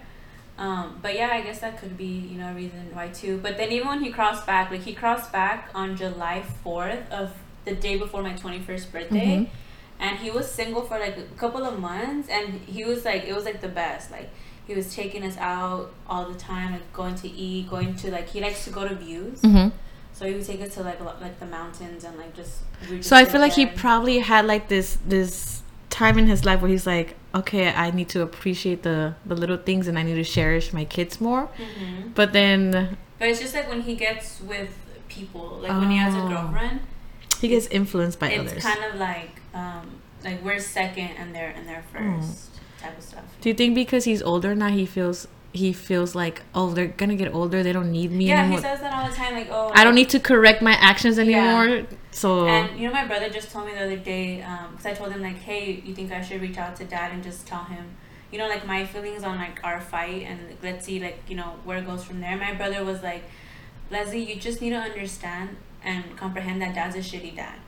[0.59, 3.38] Um, but yeah, I guess that could be you know a reason why too.
[3.42, 7.33] But then even when he crossed back, like he crossed back on July fourth of
[7.64, 9.49] the day before my twenty first birthday, Mhm.
[9.99, 13.35] and he was single for like a couple of months, and he was like it
[13.35, 14.11] was like the best.
[14.11, 14.31] Like
[14.70, 18.28] he was taking us out all the time, like going to eat, going to like
[18.35, 19.40] he likes to go to views.
[19.42, 19.68] hmm
[20.16, 22.54] So he would take us to like like the mountains and like just.
[22.88, 25.62] would So I feel like he probably had like this this
[25.98, 27.09] time in his life where he's like,
[27.40, 28.98] okay, I need to appreciate the
[29.30, 31.42] the little things and I need to cherish my kids more.
[31.59, 32.14] Mhm.
[32.14, 34.70] But then But it's just like when he gets with
[35.09, 36.28] people, like when he has a Oh.
[36.28, 36.78] girlfriend,
[37.40, 38.62] he gets influenced by it's others.
[38.62, 39.85] kind of like um
[40.26, 42.49] like we're second and they're and they're first
[42.80, 43.24] type of stuff.
[43.40, 47.16] Do you think because he's older now he feels he feels like oh they're gonna
[47.16, 49.34] get older they don't need me Yeah, he says that all the time.
[49.34, 51.24] Like, oh, I don't need to correct my actions Yeah.
[51.24, 51.86] anymore.
[52.12, 55.12] So And you know, my brother just told me the other day, because I told
[55.12, 57.84] him like, hey, you think I should reach out to dad and just tell him,
[58.30, 61.36] you know, like my feelings on like our fight and like, let's see like you
[61.36, 62.36] know where it goes from there.
[62.36, 63.24] My brother was like,
[63.90, 67.58] Leslie, you just need to understand and comprehend that dad's a shitty dad.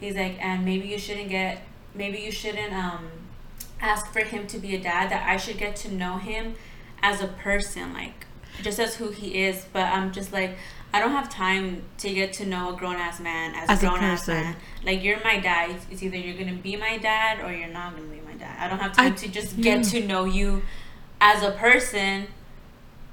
[0.00, 1.62] He's like, and maybe you shouldn't get,
[1.94, 3.04] maybe you shouldn't um,
[3.82, 5.10] ask for him to be a dad.
[5.10, 6.54] That I should get to know him
[7.02, 8.26] as a person, like
[8.62, 9.66] just as who he is.
[9.72, 10.56] But I'm just like,
[10.94, 13.86] I don't have time to get to know a grown ass man as, As a
[13.86, 14.56] grown ass man.
[14.84, 15.76] Like you're my dad.
[15.90, 18.56] It's, either you're gonna be my dad or you're not gonna be my dad.
[18.58, 19.76] I don't have time I- to just yeah.
[19.76, 20.62] get to know you
[21.20, 22.28] as a person.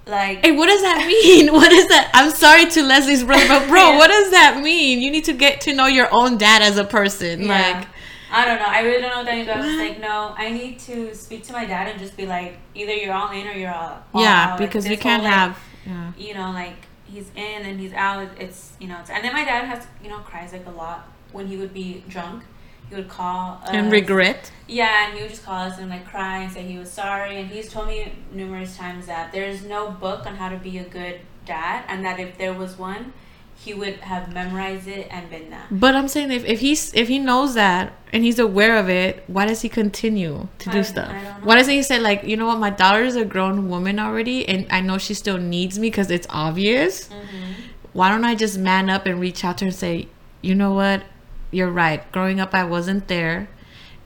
[0.08, 1.54] Like Hey, what does that mean?
[1.54, 2.10] What is that?
[2.16, 3.98] I'm sorry to Leslie's brother, but bro, Yeah.
[3.98, 5.02] what does that mean?
[5.02, 7.44] You need to get to know your own dad as a person.
[7.44, 7.48] Yeah.
[7.78, 7.88] Like,
[8.32, 8.66] I don't know.
[8.68, 9.48] I really don't know what that means.
[9.48, 12.26] But I was like, no, I need to speak to my dad and just be
[12.26, 14.60] like, either you're all in or you're all, all yeah, out.
[14.60, 15.60] Like, because this can't whole, like, have.
[15.86, 16.12] Yeah.
[16.18, 18.30] you know, like he's in and he's out.
[18.40, 21.08] It's you know, it's, and then my dad has you know cries like a lot
[21.32, 22.44] when he would be drunk.
[22.90, 24.52] He would call us, And regret.
[24.68, 27.38] Yeah, and he would just call us and like cry and say he was sorry.
[27.38, 30.84] And he's told me numerous times that there's no book on how to be a
[30.84, 33.14] good dad, and that if there was one,
[33.62, 35.68] he would have memorized it and been that.
[35.70, 39.24] But I'm saying if, if he's if he knows that and he's aware of it,
[39.28, 41.12] why does he continue to do I- stuff?
[41.12, 41.36] Don't know.
[41.44, 44.48] Why doesn't he say like, you know what, my daughter is a grown woman already,
[44.48, 47.10] and I know she still needs me because it's obvious.
[47.10, 47.52] Mm-hmm.
[47.94, 50.08] Why don't I just man up and reach out to her and say,
[50.42, 51.04] you know what,
[51.52, 52.10] you're right.
[52.12, 53.50] Growing up, I wasn't there.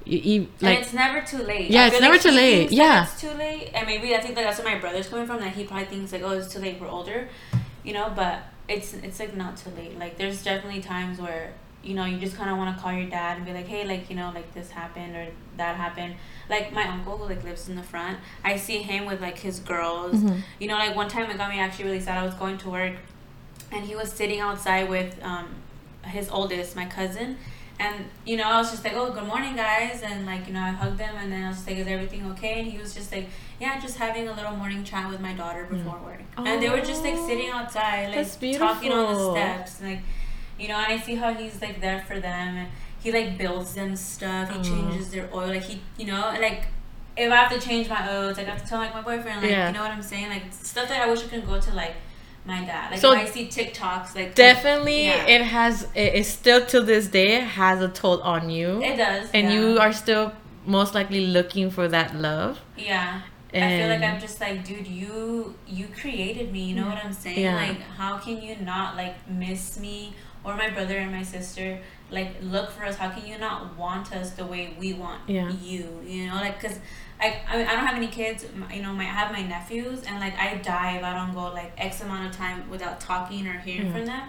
[0.05, 1.69] You, you and like it's never too late.
[1.69, 2.71] Yeah, it's never like too late.
[2.71, 3.03] Yeah.
[3.03, 5.39] it's too late, and maybe I think like that's where my brother's coming from.
[5.39, 6.81] That he probably thinks like, oh, it's too late.
[6.81, 7.29] We're older,
[7.83, 8.11] you know.
[8.13, 9.97] But it's it's like not too late.
[9.97, 13.09] Like there's definitely times where you know you just kind of want to call your
[13.09, 16.15] dad and be like, hey, like you know, like this happened or that happened.
[16.49, 19.59] Like my uncle who like lives in the front, I see him with like his
[19.59, 20.15] girls.
[20.15, 20.41] Mhm.
[20.59, 22.17] You know, like one time it got me actually really sad.
[22.17, 22.93] I was going to work,
[23.71, 25.47] and he was sitting outside with um
[26.05, 27.37] his oldest, my cousin.
[27.83, 30.61] And you know, I was just like, "Oh, good morning, guys," and like, you know,
[30.61, 32.93] I hugged them, and then I was just like, "Is everything okay?" And he was
[32.93, 33.27] just like,
[33.59, 35.77] "Yeah, just having a little morning chat with my daughter mm.
[35.77, 39.81] before work." And they were just like sitting oh, outside, like talking on the steps,
[39.81, 40.01] like,
[40.59, 40.77] you know.
[40.77, 42.67] And I see how he's like there for them, and
[43.01, 44.49] he like builds them stuff.
[44.49, 44.63] He Aw.
[44.63, 46.67] changes their oil, like he, you know, like
[47.17, 49.41] if I have to change my oils, like I have to tell like my boyfriend,
[49.41, 49.67] like Yeah.
[49.67, 51.95] you know what I'm saying, like stuff that I wish I could go to like
[52.45, 52.91] my dad.
[52.91, 55.25] Like So if I see TikToks, like definitely Yeah.
[55.27, 58.81] it has it, it still to this day has a toll on you.
[58.83, 59.53] it does, and yeah.
[59.53, 60.33] you are still
[60.65, 62.59] most likely looking for that love.
[62.77, 63.21] Yeah.
[63.53, 66.61] And I feel like I'm just like, dude, you you created me.
[66.63, 67.39] You know what I'm saying?
[67.39, 67.55] Yeah.
[67.55, 71.79] Like, how can you not like miss me or my brother and my sister?
[72.09, 72.95] Like, look for us.
[72.97, 75.49] How can you not want us the way we want Yeah.
[75.51, 76.01] you?
[76.05, 76.79] You know, like, cause
[77.23, 78.45] I I, mean, I don't have any kids.
[78.73, 81.53] You know, my I have my nephews, and like I die if I don't go
[81.53, 83.93] like X amount of time without talking or hearing Yeah.
[83.93, 84.05] from mm.
[84.07, 84.23] them.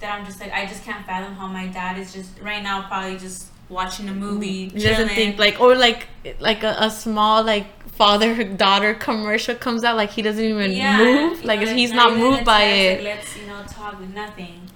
[0.00, 2.86] That I'm just like I just can't fathom how my dad is just right now
[2.86, 4.70] probably just watching a movie.
[4.70, 6.06] Mm, he doesn't think like or like
[6.38, 11.44] like a, a small like father daughter commercial comes out like he doesn't even move
[11.44, 13.02] like know, he's not not moved by it.
[13.02, 14.70] Like, let's you know talk with nothing.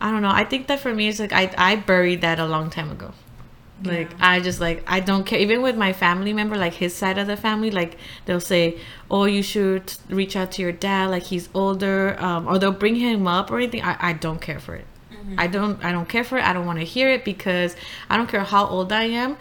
[0.00, 0.30] I don't know.
[0.30, 3.12] I think that for me, it's like I I buried that a long time ago.
[3.84, 4.16] Like Yeah.
[4.32, 5.38] I just like I don't care.
[5.38, 8.78] Even with my family member, like his side of the family, like they'll say,
[9.10, 11.10] "Oh, you should reach out to your dad.
[11.10, 13.82] Like he's older," um, or they'll bring him up or anything.
[13.82, 14.86] I I don't care for it.
[15.12, 15.34] Mm-hmm.
[15.38, 16.44] I don't I don't care for it.
[16.44, 17.76] I don't want to hear it because
[18.10, 19.36] I don't care how old I am.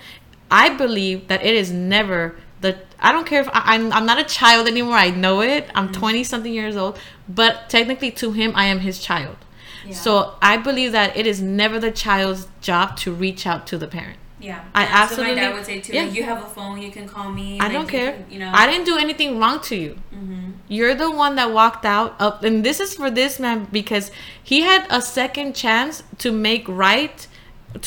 [0.52, 2.78] I believe that it is never the.
[3.00, 4.96] I don't care if I, I'm I'm not a child anymore.
[4.96, 5.70] I know it.
[5.76, 6.00] I'm Mm-hmm.
[6.00, 9.38] 20 something years old, but technically to him, I am his child.
[9.86, 9.94] Yeah.
[9.96, 13.88] So I believe that it is never the child's job to reach out to the
[13.88, 14.18] parent.
[14.44, 15.94] Yeah, I And that's what absolutely- my dad would say too.
[15.94, 16.04] yeah.
[16.18, 17.60] You have a phone, you can call me.
[17.60, 18.12] I like, don't you care.
[18.14, 19.92] can, you know, I didn't do anything wrong to you.
[20.12, 24.06] hmm You're the one that walked out up, and this is for this man because
[24.52, 27.28] he had a second chance to make right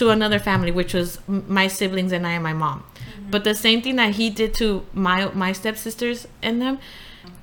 [0.01, 1.09] to another family, which was
[1.59, 2.79] my siblings and I and my mom.
[3.31, 4.69] But the same thing that he did to
[5.07, 6.79] my my stepsisters and them.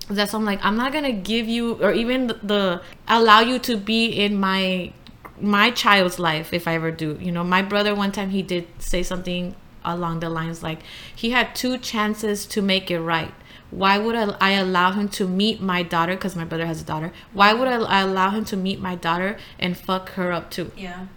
[0.10, 2.64] That's why I'm like I'm not gonna give you or even the, the
[3.08, 4.92] allow you to be in my
[5.40, 7.18] my child's life if I ever do.
[7.20, 10.80] You know, my brother one time he did say something along the lines like
[11.14, 13.34] he had two chances to make it right.
[13.70, 16.14] Why would I, allow him to meet my daughter?
[16.14, 17.12] Because my brother has a daughter.
[17.34, 20.72] Why would I, allow him to meet my daughter and fuck her up too?
[20.78, 21.08] Yeah,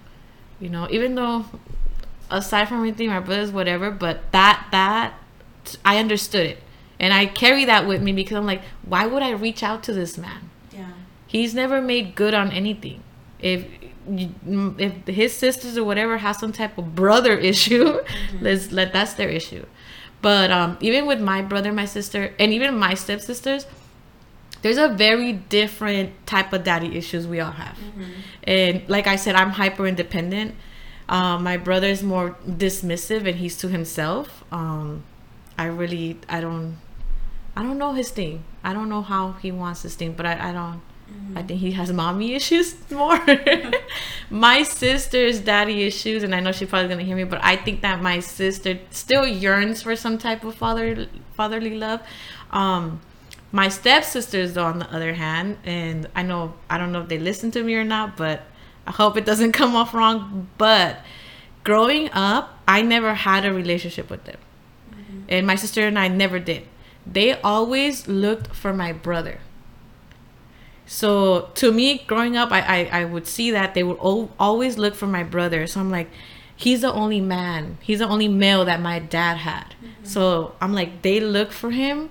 [0.58, 1.44] You know, even though
[2.30, 5.14] aside from everything, my brother's whatever, but that that
[5.84, 6.62] I understood it,
[6.98, 9.92] and I carry that with me because I'm like, why would I reach out to
[9.92, 10.48] this man?
[10.72, 10.92] yeah,
[11.26, 13.02] He's never made good on anything.
[13.38, 13.66] If
[14.08, 18.00] if his sisters or whatever has some type of brother issue,
[18.40, 19.64] let's let that's their issue.
[20.22, 23.66] But um, even with my brother, my sister, and even my stepsisters,
[24.62, 27.78] there's a very different type of daddy issues we all have.
[28.44, 30.54] And like I said, I'm hyper independent.
[31.08, 34.42] Um, my brother's more dismissive and he's to himself.
[34.50, 35.04] Um,
[35.56, 36.78] I really, I don't,
[37.54, 38.44] I don't know his thing.
[38.64, 40.80] I don't know how he wants his thing, but I, I don't.
[41.34, 43.20] I think he has mommy issues more.
[44.30, 47.82] my sister's daddy issues, and I know she's probably gonna hear me, but I think
[47.82, 52.00] that my sister still yearns for some type of father fatherly love.
[52.50, 53.00] Um,
[53.52, 57.18] my stepsisters, though, on the other hand, and I know I don't know if they
[57.18, 58.42] listen to me or not, but
[58.86, 60.48] I hope it doesn't come off wrong.
[60.58, 61.00] But
[61.64, 64.38] growing up, I never had a relationship with them.
[65.28, 66.66] and my sister and I never did.
[67.06, 69.40] They always looked for my brother.
[70.86, 74.78] So to me, growing up, I, I, I would see that they would al- always
[74.78, 75.66] look for my brother.
[75.66, 76.08] So I'm like,
[76.54, 79.74] he's the only man, he's the only male that my dad had.
[80.04, 82.10] So I'm like, they look for him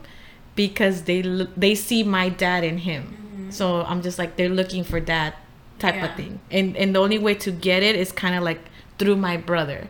[0.55, 3.47] because they look, they see my dad in him.
[3.51, 5.37] So I'm just like, they're looking for that
[5.79, 6.05] type Yeah.
[6.07, 6.39] of thing.
[6.51, 8.59] And and the only way to get it is kind of like
[8.99, 9.87] through my brother.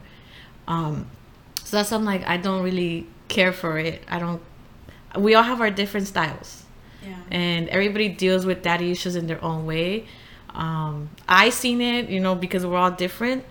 [0.67, 1.07] Um,
[1.63, 4.03] so that's I'm like, I don't really care for it.
[4.07, 4.41] I don't.
[5.17, 6.64] We all have our different styles
[7.05, 7.15] Yeah.
[7.31, 10.05] and everybody deals with daddy issues in their own way.
[10.53, 13.43] Um, I seen it, you know, because we're all different,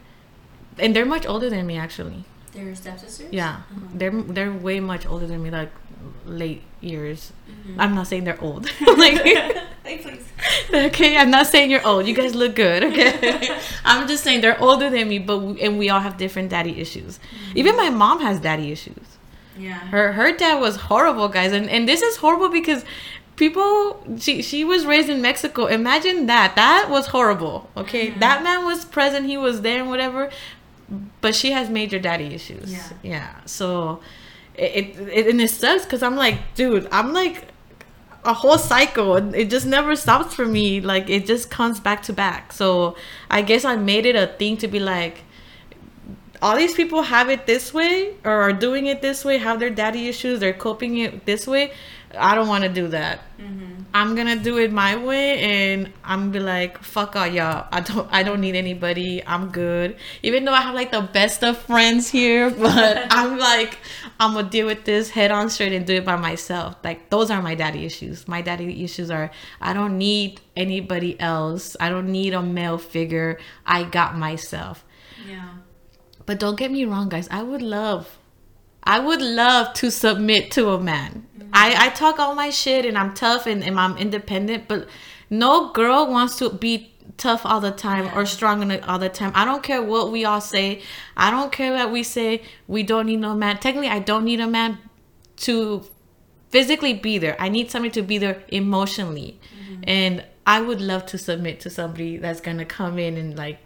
[0.79, 2.25] and they're much older than me actually.
[2.53, 3.29] They're stepsisters?
[3.33, 3.81] Yeah, Uh-huh.
[3.95, 5.71] they're they're way much older than me, like
[6.27, 7.33] late years.
[7.51, 7.77] Mhm.
[7.79, 8.69] I'm not saying they're old.
[8.99, 9.21] like,
[9.85, 10.25] please.
[10.73, 12.07] okay, I'm not saying you're old.
[12.07, 12.85] You guys look good.
[12.85, 16.49] Okay, I'm just saying they're older than me, but we, and we all have different
[16.51, 17.19] daddy issues.
[17.55, 18.97] Even my mom has daddy issues.
[19.57, 19.75] Yeah.
[19.95, 22.85] her her dad was horrible guys and and this is horrible because
[23.37, 25.67] people she she was raised in mexico.
[25.67, 26.55] Imagine that.
[26.57, 27.69] That was horrible.
[27.77, 28.11] Okay?
[28.11, 28.21] Mhm.
[28.21, 29.27] that man was present.
[29.27, 30.31] He was there and whatever.
[31.21, 32.73] But she has major daddy issues.
[32.73, 32.89] Yeah.
[33.03, 33.35] yeah.
[33.47, 34.01] So
[34.55, 37.49] it, it and it sucks because i'm like dude i'm like
[38.25, 40.81] a whole cycle and it just never stops for me.
[40.81, 42.53] Like it just comes back to back.
[42.53, 42.97] So
[43.31, 45.25] i guess i made it a thing to be like
[46.43, 49.71] all these people have it this way or are doing it this way have their
[49.71, 51.73] daddy issues they're coping it this way
[52.17, 53.21] i don't want to do that.
[53.39, 53.83] Mm-hmm.
[53.93, 57.67] i'm gonna do it my way and i'm be like fuck all y'all.
[57.73, 59.25] I don't i don't need anybody.
[59.27, 59.97] I'm good.
[60.23, 63.79] Even though i have like the best of friends here but i'm like
[64.21, 66.77] i'm gonna deal with this head on straight and do it by myself.
[66.85, 68.27] Like those are my daddy issues.
[68.29, 71.77] My daddy issues are i don't need anybody else.
[71.81, 73.39] I don't need a male figure.
[73.67, 74.85] I got myself.
[75.29, 75.49] Yeah.
[76.27, 77.29] but don't get me wrong, guys.
[77.31, 78.19] I would love,
[78.85, 81.27] I would love to submit to a man.
[81.39, 81.51] Mm-hmm.
[81.53, 84.89] I, I talk all my shit and I'm tough and, and I'm independent, but
[85.31, 89.33] no girl wants to be tough all the time or strong all the time.
[89.35, 90.83] I don't care what we all say.
[91.17, 93.59] I don't care that we say we don't need no man.
[93.59, 94.79] Technically, I don't need a man
[95.39, 95.85] to
[96.51, 97.37] physically be there.
[97.39, 99.41] I need somebody to be there emotionally.
[99.59, 99.83] Mm-hmm.
[99.87, 103.59] And I would love to submit to somebody that's gonna come in and like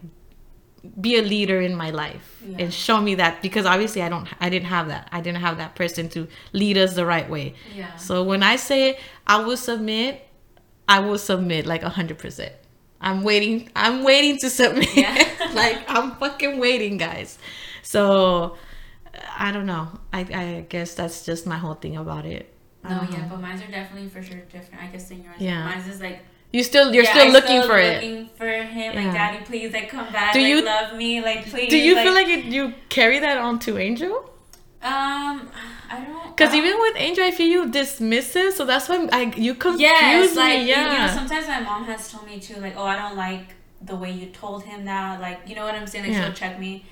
[1.01, 2.59] be a leader in my life Yeah.
[2.61, 5.09] and show me that because obviously I don't I didn't have that.
[5.13, 7.55] I didn't have that person to lead us the right way.
[7.75, 7.95] Yeah.
[7.97, 10.27] So when I say I will submit,
[10.89, 12.53] I will submit like a hundred percent.
[13.01, 13.71] I'm waiting.
[13.77, 14.95] I'm waiting to submit.
[14.97, 15.51] Yeah.
[15.55, 17.39] like I'm fucking waiting, guys.
[17.83, 18.57] So
[19.37, 19.89] I don't know.
[20.13, 22.53] I I guess that's just my whole thing about it.
[22.85, 24.83] No, don't yeah, but mine's are definitely for sure different.
[24.83, 25.37] I guess than yours.
[25.41, 25.65] Yeah.
[25.65, 27.95] Mine's is like You still you're yeah, still looking for it.
[28.03, 28.95] looking for him.
[28.95, 29.05] Yeah.
[29.05, 30.33] Like, daddy, please, like, come back.
[30.33, 31.21] Do like, you- love me?
[31.21, 31.69] Like, please.
[31.71, 34.15] Do you feel like it, you carry that on to Angel?
[34.81, 35.51] Um,
[35.91, 36.37] I don't.
[36.37, 40.31] Because even with Angel, I feel you dismissive, so that's why I you confuse Yes,
[40.31, 40.37] me.
[40.37, 41.13] like you know, yeah.
[41.15, 44.27] sometimes my mom has told me too, like, oh, I don't like the way you
[44.27, 45.21] told him that.
[45.21, 46.05] Like, you know what I'm saying?
[46.07, 46.27] Like, Yeah.
[46.27, 46.85] she'll check me,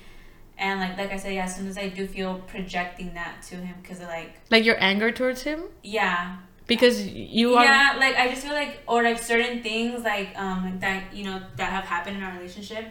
[0.57, 1.45] and like, like I said, yeah.
[1.45, 5.11] As soon as I do feel projecting that to him, because like, like your anger
[5.11, 7.63] towards him yeah, because you are.
[7.65, 11.23] yeah, like I just feel like, or like certain things, like um, like that, you
[11.23, 12.85] know, that have happened in our relationship.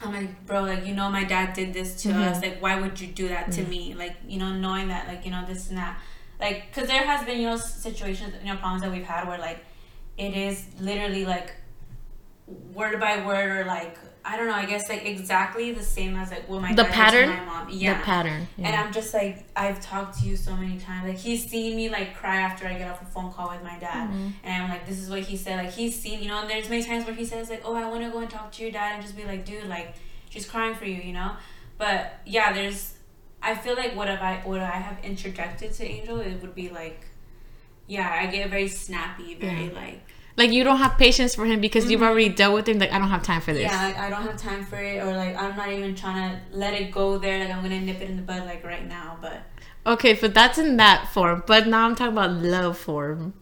[0.00, 2.20] I'm like, bro, like you know, my dad did this to Mhm.
[2.30, 2.40] us.
[2.42, 3.68] Like, why would you do that to Mm.
[3.68, 3.94] me?
[3.94, 5.98] Like, you know, knowing that, like, you know, this and that,
[6.40, 9.38] like, because there has been, you know, situations, you know, problems that we've had where
[9.38, 9.58] like,
[10.16, 11.50] it is literally like,
[12.46, 13.96] word by word or like,
[14.30, 14.54] I don't know.
[14.54, 17.30] I guess like exactly the same as like what my The pattern?
[17.30, 17.68] my mom.
[17.70, 17.98] Yeah.
[17.98, 18.46] The pattern.
[18.58, 21.08] And I'm just like, I've talked to you so many times.
[21.08, 23.78] Like, he's seen me like cry after I get off a phone call with my
[23.78, 24.10] dad.
[24.10, 24.32] Mhm.
[24.44, 25.56] And I'm like, this is what he said.
[25.64, 27.88] Like, he's seen, you know, and there's many times where he says, like, oh, I
[27.88, 29.94] want to go and talk to your dad and just be like, dude, like,
[30.30, 31.32] she's crying for you, you know?
[31.78, 32.94] But yeah, there's,
[33.42, 36.68] I feel like what have I, what I have interjected to Angel, it would be
[36.68, 37.06] like,
[37.86, 39.72] yeah, I get very snappy, very Yeah.
[39.72, 40.00] like,
[40.38, 42.08] Like you don't have patience for him because you've Mhm.
[42.08, 42.78] already dealt with him.
[42.78, 43.62] Like I don't have time for this.
[43.70, 46.40] yeah, like, I don't have time for it, or like, I'm not even trying to
[46.56, 47.36] let it go there.
[47.40, 49.18] Like, I'm going to nip it in the bud, like, right now.
[49.20, 49.42] But
[49.94, 51.42] Okay, but that's in that form.
[51.46, 53.34] But now I'm talking about love form.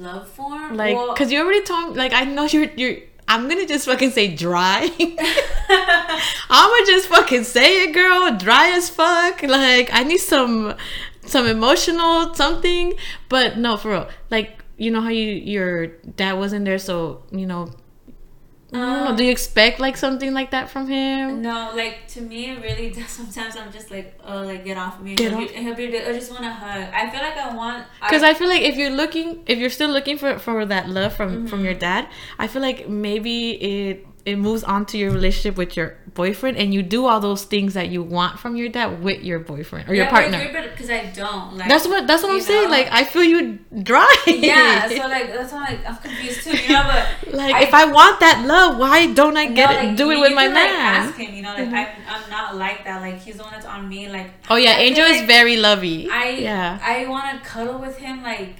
[0.00, 0.76] love form?
[0.76, 1.96] Like, Well- cause you already told.
[1.96, 2.96] Like I know you're you're.
[3.26, 4.90] I'm gonna just fucking say dry.
[6.50, 8.36] I'm gonna just fucking say it, girl.
[8.36, 9.42] Dry as fuck.
[9.42, 10.74] Like I need some,
[11.26, 12.94] some emotional something.
[13.28, 14.08] But no, for real.
[14.30, 17.70] Like you know how you your dad wasn't there, so you know.
[18.70, 19.10] I don't know.
[19.10, 21.40] Um, Do you expect like something like that from him?
[21.40, 23.08] No, like to me, it really does.
[23.08, 25.14] Sometimes I'm just like, oh, like get off me.
[25.14, 25.48] Get he'll, off.
[25.48, 26.88] Be, he'll be, I just want to hug.
[26.92, 27.86] I feel like I want.
[28.02, 31.14] Because I feel like if you're looking, if you're still looking for for that love
[31.14, 32.08] from from your dad,
[32.38, 36.74] I feel like maybe it it moves on to your relationship with your boyfriend and
[36.74, 39.94] you do all those things that you want from your dad with your boyfriend or
[39.94, 40.70] your Yeah, it's partner.
[40.70, 41.56] because I don't.
[41.58, 42.68] Like, That's what that's what I'm you saying.
[42.76, 43.40] Like I feel you
[43.90, 44.12] dry.
[44.26, 46.84] yeah, so like that's why like, I'm confused too, you know.
[46.92, 49.78] But like if I want that love, why don't I get no, it?
[49.86, 51.06] like, do it with my like, man.
[51.06, 52.10] ask him, you know, like mm-hmm.
[52.10, 53.00] I'm, I'm not like that.
[53.00, 54.08] Like he's the one that's on me.
[54.08, 56.08] Like oh yeah, I Angel is like very lovey.
[56.10, 56.78] I yeah.
[56.82, 58.52] I want to cuddle with him like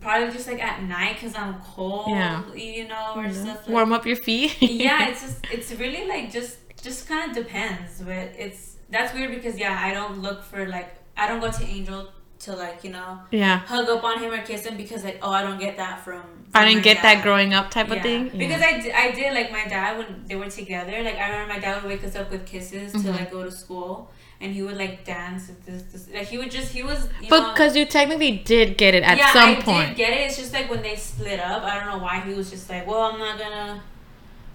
[0.00, 2.42] probably just like at night because I'm cold, Yeah.
[2.54, 3.60] you know, or stuff.
[3.66, 4.56] Like, Warm up your feet.
[4.60, 6.58] yeah, it's just it's really like just
[6.88, 8.62] just kind of depends, but it's
[8.94, 10.90] that's weird because yeah, I don't look for like
[11.22, 12.00] I don't go to Angel
[12.44, 13.10] to like you know
[13.42, 13.56] yeah.
[13.72, 16.22] hug up on him or kiss him because like oh I don't get that from.
[16.54, 18.02] I didn't my get that growing up type of Yeah.
[18.08, 18.22] thing.
[18.42, 18.70] Because yeah.
[18.72, 20.94] I, did, I did like my dad when they were together.
[21.08, 23.04] Like I remember my dad would wake us up with kisses Mm-hmm.
[23.04, 23.92] to like go to school,
[24.40, 25.42] and he would like dance.
[25.48, 27.00] with This, this, like he would just he was.
[27.22, 29.88] You but because you technically did get it at yeah, some I point.
[29.88, 30.20] did get it.
[30.26, 31.62] It's just like when they split up.
[31.70, 33.82] I don't know why he was just like, well, I'm not gonna.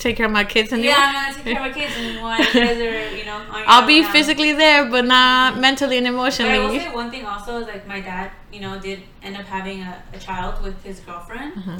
[0.02, 0.92] Take care of my kids anymore.
[0.92, 2.36] Yeah, I'm gonna take care of my kids anymore.
[2.38, 3.36] You guys are, you know.
[3.38, 4.12] on your I'll be now.
[4.12, 6.80] physically there, but not mentally and But I will emotionally.
[6.80, 10.02] say one thing also is like my dad, you know, did end up having a,
[10.14, 11.54] a child with his girlfriend.
[11.58, 11.78] Uh-huh.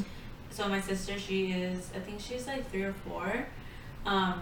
[0.52, 3.48] So my sister, she is, I think she's like three or four,
[4.06, 4.42] um,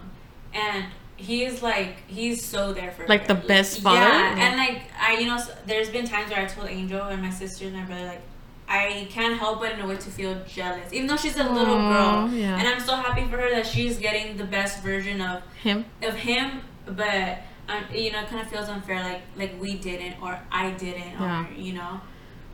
[0.52, 0.84] and
[1.16, 3.34] he is like he's so there for Like her.
[3.34, 4.00] the best father?
[4.00, 4.44] Yeah, Yeah.
[4.46, 7.64] and like I, you know, there's been times where I told Angel and my sister
[7.66, 8.22] and my brother like.
[8.70, 11.74] I can't help but in a way to feel jealous, even though she's a little
[11.74, 12.56] Aw, girl, yeah.
[12.58, 15.84] and I'm so happy for her that she's getting the best version of Him.
[16.02, 19.02] of him, but um, you know, it kind of feels unfair.
[19.02, 22.00] Like like we didn't or I didn't, or you know,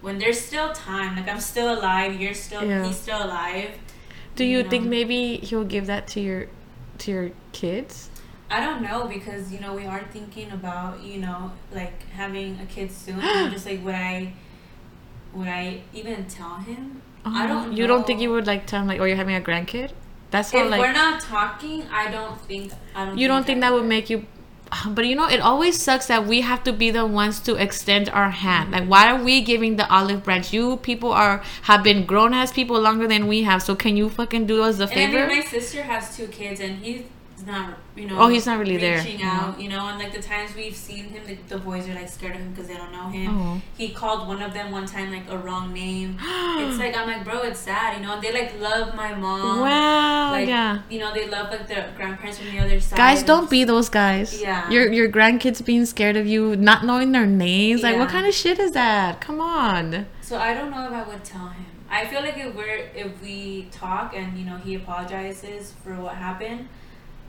[0.01, 1.17] when there's still time.
[1.17, 2.19] Like I'm still alive.
[2.21, 2.85] You're still Yeah.
[2.87, 3.71] he's still alive.
[4.37, 4.71] Do you know.
[4.71, 6.47] think maybe he'll give that to your
[6.99, 8.09] to your kids?
[8.51, 12.67] I don't know because you know we are thinking about you know like having a
[12.67, 13.19] kid soon.
[13.23, 14.33] I'm just like would I
[15.37, 17.03] would I even tell him?
[17.25, 17.57] I don't.
[17.57, 17.71] Uh-huh.
[17.73, 19.91] You don't think you would like tell him like, oh, you're having a grandkid?
[20.31, 22.73] That's how If like we're not talking, I don't think.
[22.95, 23.19] I don't.
[23.19, 24.27] you don't think I that would make you.
[24.89, 28.09] But you know, it always sucks that we have to be the ones to extend
[28.11, 28.73] our hand.
[28.73, 30.53] Like, why are we giving the olive branch?
[30.53, 33.63] You people are have been grown as people longer than we have.
[33.63, 35.27] So can you fucking do us a And I favor?
[35.29, 37.03] mean, my sister has two kids, and he's
[37.47, 38.19] not, you know.
[38.19, 38.99] Oh, he's not really there.
[38.99, 41.95] Reaching out, you know, and like the times we've seen him, the, the boys are
[41.95, 43.39] like scared of him because they don't know him.
[43.39, 43.63] Oh.
[43.79, 46.19] He called one of them one time like a wrong name.
[46.21, 48.15] it's like I'm like, bro, it's sad, you know.
[48.15, 49.61] And They like love my mom.
[49.61, 50.83] wow, Like, yeah.
[50.91, 52.97] You know, they love like their grandparents from the other side.
[52.97, 54.41] Guys, don't be those guys.
[54.41, 54.69] Yeah.
[54.69, 57.83] Your your grandkids being scared of you, not knowing their names.
[57.83, 59.21] Like, what kind of shit is that?
[59.21, 60.07] Come on.
[60.21, 61.67] So I don't know if I would tell him.
[61.89, 66.17] I feel like if we're if we talk and you know he apologizes for what
[66.17, 66.69] happened,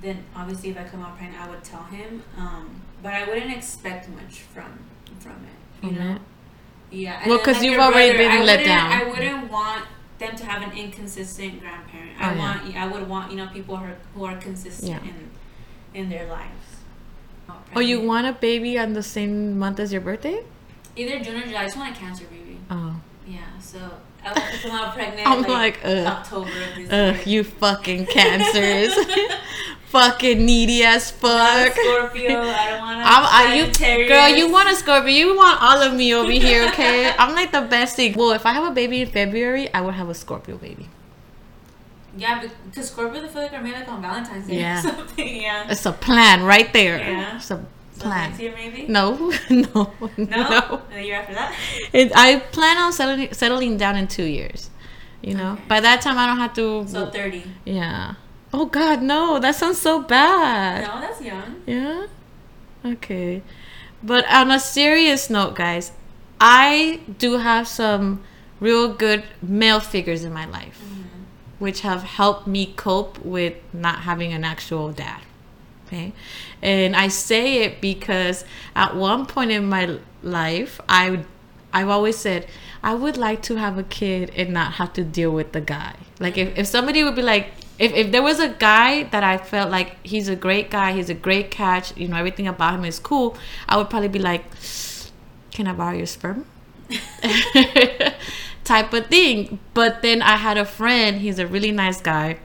[0.02, 2.24] then obviously if I come out pregnant, I would tell him.
[2.38, 4.80] Um, but I wouldn't expect much from
[5.20, 5.86] from it.
[5.86, 6.20] You From know.
[6.92, 7.28] Yeah.
[7.28, 8.92] Well, then, 'cause you've already been I let down.
[8.92, 9.86] I wouldn't want
[10.20, 12.12] them to have an inconsistent grandparent.
[12.20, 12.40] I Oh, yeah.
[12.40, 12.76] want.
[12.78, 15.10] I would want you know people who are, who are consistent Yeah.
[15.10, 15.30] in
[15.94, 16.66] in their lives.
[17.76, 20.44] Oh, you want a baby on the same month as your birthday?
[20.96, 21.62] either June or July.
[21.62, 22.58] I just want a cancer baby.
[22.72, 22.96] Oh.
[23.28, 23.78] Yeah, so
[24.24, 25.28] I have to come out pregnant.
[25.28, 26.08] I'm like, ugh.
[26.08, 27.24] October of this Ugh, year.
[27.26, 28.94] you fucking cancers.
[29.90, 31.74] fucking needy as fuck.
[31.74, 32.40] Scorpio.
[32.42, 33.08] I don't want to.
[33.08, 33.54] I,
[33.98, 35.10] you, girl, you want a Scorpio.
[35.12, 37.12] You want all of me over here, okay?
[37.20, 38.14] I'm like the best thing.
[38.14, 40.90] Well, if I have a baby in February, I would have a Scorpio baby.
[42.18, 44.80] Yeah, because Scorpios I feel like are made like on Valentine's Day Yeah.
[44.80, 45.42] or something.
[45.42, 45.68] Yeah.
[45.70, 46.98] It's a plan right there.
[46.98, 47.36] Yeah.
[47.36, 47.64] It's a
[47.94, 48.30] So plan.
[48.32, 48.88] next year maybe.
[48.88, 49.16] No,
[49.52, 50.14] no, No.
[50.18, 50.82] no.
[50.92, 51.56] The year after that.
[51.94, 54.72] It, I plan on settling settling down in two years.
[55.22, 55.64] You know, Okay.
[55.68, 56.88] by that time I don't have to.
[56.88, 57.44] So thirty.
[57.66, 58.16] yeah.
[58.54, 59.40] Oh God, no!
[59.40, 60.88] That sounds so bad.
[60.88, 61.62] No, that's young.
[61.66, 62.08] Yeah.
[62.86, 63.42] Okay.
[64.02, 65.92] But on a serious note, guys,
[66.40, 68.24] I do have some
[68.60, 71.24] real good male figures in my life, mm-hmm.
[71.60, 75.22] which have helped me cope with not having an actual dad.
[75.88, 76.14] Okay.
[76.62, 78.44] And I say it because
[78.76, 81.24] at one point in my life, I
[81.74, 82.48] I've always said
[82.84, 85.96] I would like to have a kid and not have to deal with the guy.
[86.20, 89.38] Like if, if somebody would be like if, if there was a guy that I
[89.38, 92.86] felt like he's a great guy, he's a great catch, you know, everything about him
[92.86, 93.38] is cool,
[93.70, 94.46] I would probably be like,
[95.52, 96.46] Can I borrow your sperm?
[98.64, 99.60] type of thing.
[99.74, 102.38] But then I had a friend, he's a really nice guy.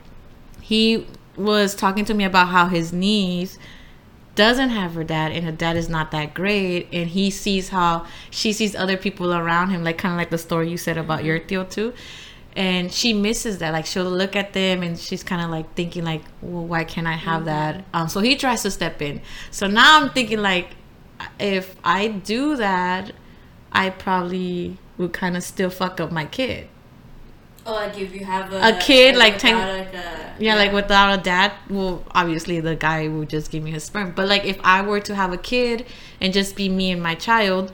[0.61, 1.07] He
[1.37, 3.59] was talking to me about how his niece
[4.35, 8.07] doesn't have her dad and her dad is not that great and he sees how
[8.31, 11.23] she sees other people around him like kind of like the story you said about
[11.23, 11.93] your tío too
[12.55, 16.05] and she misses that like she'll look at them and she's kind of like thinking
[16.05, 17.85] like well why can't i have that?
[17.95, 19.21] Um so he tries to step in.
[19.51, 20.71] So now i'm thinking like
[21.39, 23.13] if i do that
[23.73, 26.69] i probably would kind of still fuck up my kid.
[27.65, 31.17] Oh, like if you have a, A kid, like, ten- like a, Yeah, like without
[31.19, 34.13] a dad, well, obviously the guy would just give me his sperm.
[34.17, 35.87] But like if I were to have a kid
[36.21, 37.73] and just be me and my child,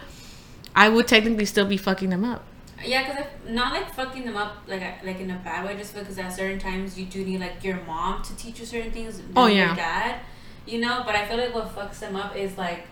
[0.77, 2.45] I would technically still be fucking them up.
[2.85, 6.19] Yeah, because not like fucking them up like like in a bad way, just because
[6.19, 9.21] at certain times you do need like your mom to teach you certain things.
[9.37, 9.75] Oh, your yeah.
[9.75, 10.21] dad,
[10.67, 11.03] you know.
[11.05, 12.87] But I feel like what fucks them up is like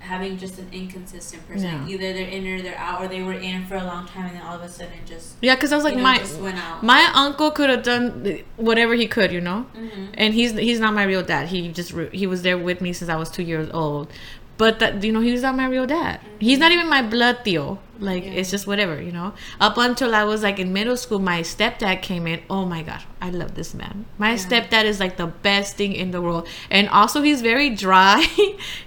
[0.00, 1.66] having just an inconsistent person.
[1.66, 1.80] Yeah.
[1.82, 4.26] Like, either they're in or they're out, or they were in for a long time
[4.26, 6.18] and then all of a sudden just Yeah, because I was like you know, my
[6.18, 6.84] just went out.
[6.84, 9.62] my uncle could have done whatever he could, you know.
[9.74, 11.48] hmm And he's he's not my real dad.
[11.48, 14.12] He just he was there with me since I was two years old.
[14.58, 16.20] But that you know he's not my real dad.
[16.40, 17.78] He's not even my blood tío.
[18.00, 18.32] Like Yeah.
[18.42, 19.32] it's just whatever, you know.
[19.60, 22.40] Up until I was like in middle school, my stepdad came in.
[22.50, 24.04] Oh my god, I love this man.
[24.18, 24.36] My Yeah.
[24.44, 26.46] stepdad is like the best thing in the world.
[26.70, 28.22] And also he's very dry.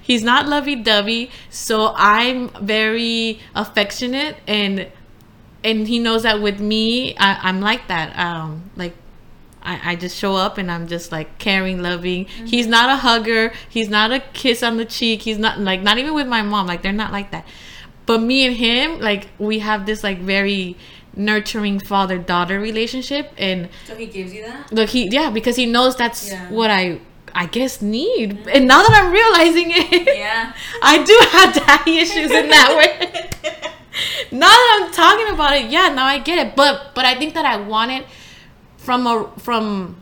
[0.01, 1.32] he's not lovey dovey.
[1.49, 4.88] So I'm very affectionate and
[5.63, 8.95] and he knows that with me I, i'm like that um like
[9.64, 12.45] I, I just show up and i'm just like caring loving mm-hmm.
[12.45, 15.97] he's not a hugger he's not a kiss on the cheek he's not like not
[15.97, 17.45] even with my mom like they're not like that
[18.05, 20.76] but me and him like we have this like very
[21.16, 24.72] nurturing father daughter relationship and So he gives you that.
[24.72, 26.49] look he yeah because he knows that's Yeah.
[26.49, 26.99] what i
[27.36, 30.53] i guess need and now that i'm realizing it Yeah.
[30.82, 33.12] I do have daddy issues in that way.
[34.32, 36.55] now that I'm talking about it, yeah, now I get it.
[36.55, 38.05] But but I think that I want it
[38.82, 39.95] from a from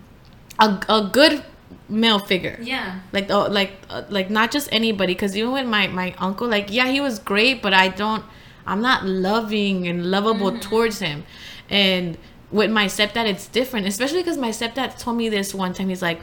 [0.58, 1.44] a, a good
[1.90, 2.58] male figure.
[2.62, 3.00] Yeah.
[3.12, 6.72] Like oh, like uh, like not just anybody because even with my my uncle like
[6.72, 8.24] yeah he was great but I don't
[8.66, 11.26] I'm not loving and lovable towards him.
[11.70, 12.18] And
[12.52, 16.02] with my stepdad it's different, especially because my stepdad told me this one time he's
[16.02, 16.22] like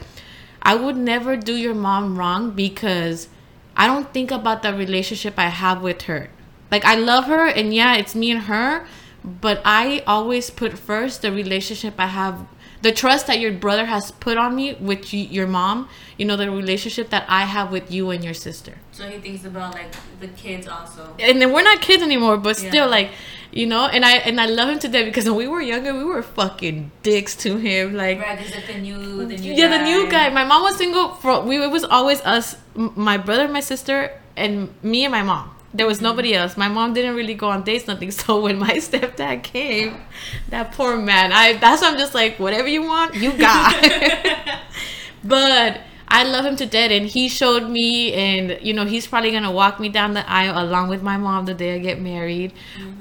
[0.61, 3.29] I would never do your mom wrong because
[3.75, 6.29] I don't think about the relationship I have with her.
[6.71, 8.87] Like I love her and yeah, it's me and her,
[9.23, 12.45] but I always put first the relationship I have
[12.83, 16.37] the trust that your brother has put on me with you, your mom, you know,
[16.37, 18.73] the relationship that I have with you and your sister.
[18.91, 21.15] So he thinks about like the kids also.
[21.19, 22.69] And then we're not kids anymore, but Yeah.
[22.69, 23.09] still like,
[23.51, 26.03] you know, and I and I love him today because when we were younger, we
[26.03, 27.95] were fucking dicks to him.
[27.95, 29.53] Like Right, like the new, the new.
[29.53, 30.29] yeah, the new guy.
[30.29, 31.57] My mom was single for we.
[31.57, 35.49] It was always us, m- my brother, my sister, and me and my mom.
[35.73, 36.57] There was nobody else.
[36.57, 38.11] My mom didn't really go on dates, nothing.
[38.17, 40.01] So when my stepdad came,
[40.49, 41.31] that poor man.
[41.31, 43.75] I that's why I'm just like, whatever you want, you got.
[45.23, 49.31] but I love him to death, and he showed me, and you know, he's probably
[49.31, 52.53] gonna walk me down the aisle along with my mom the day I get married.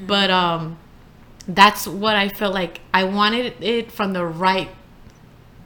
[0.06, 0.78] But um,
[1.46, 2.80] that's what I felt like.
[2.92, 4.70] I wanted it from the right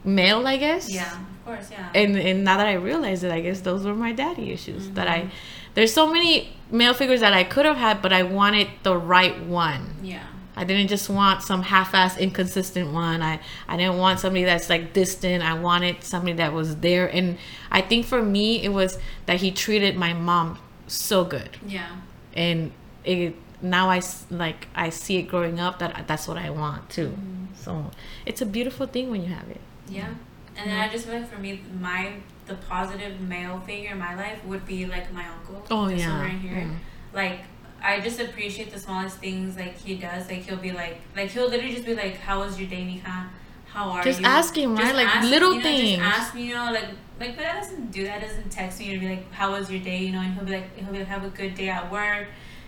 [0.03, 0.89] male, I guess.
[0.89, 1.89] Yeah, of course, yeah.
[1.93, 4.89] And and now that I realize it, I guess those were my daddy issues.
[4.91, 5.31] That I
[5.73, 9.39] there's so many male figures that I could have had, but I wanted the right
[9.43, 9.95] one.
[10.03, 10.23] yeah.
[10.53, 13.21] I didn't just want some half-ass inconsistent one.
[13.21, 15.41] I I didn't want somebody that's like distant.
[15.43, 17.07] I wanted somebody that was there.
[17.07, 17.37] And
[17.71, 21.87] I think for me, it was that he treated my mom so good, Yeah.
[22.33, 22.73] and
[23.05, 27.09] it now I like I see it growing up that that's what I want too.
[27.11, 27.45] Mm-hmm.
[27.55, 27.89] So
[28.25, 29.61] it's a beautiful thing when you have it.
[29.87, 30.09] Yeah.
[30.57, 32.11] And then I just like for me, my
[32.51, 35.65] the positive male figure in my life would be like my uncle.
[35.71, 36.21] Oh this one yeah.
[36.21, 36.57] right here.
[36.57, 36.75] yeah.
[37.13, 37.39] Like
[37.83, 40.27] I just appreciate the smallest things like he does.
[40.29, 43.29] Like he'll be like like he'll literally just be like, How was your day, Mika?
[43.67, 44.25] How are Just you?
[44.25, 44.93] ask him, right?
[44.93, 45.97] Like, little you know, things.
[45.97, 46.89] Just ask me, you know, like
[47.19, 48.21] like but that doesn't do that.
[48.21, 49.99] Doesn't text me and be like, How was your day?
[49.99, 52.27] You know, and he'll be like he'll be like, Have a good day at work,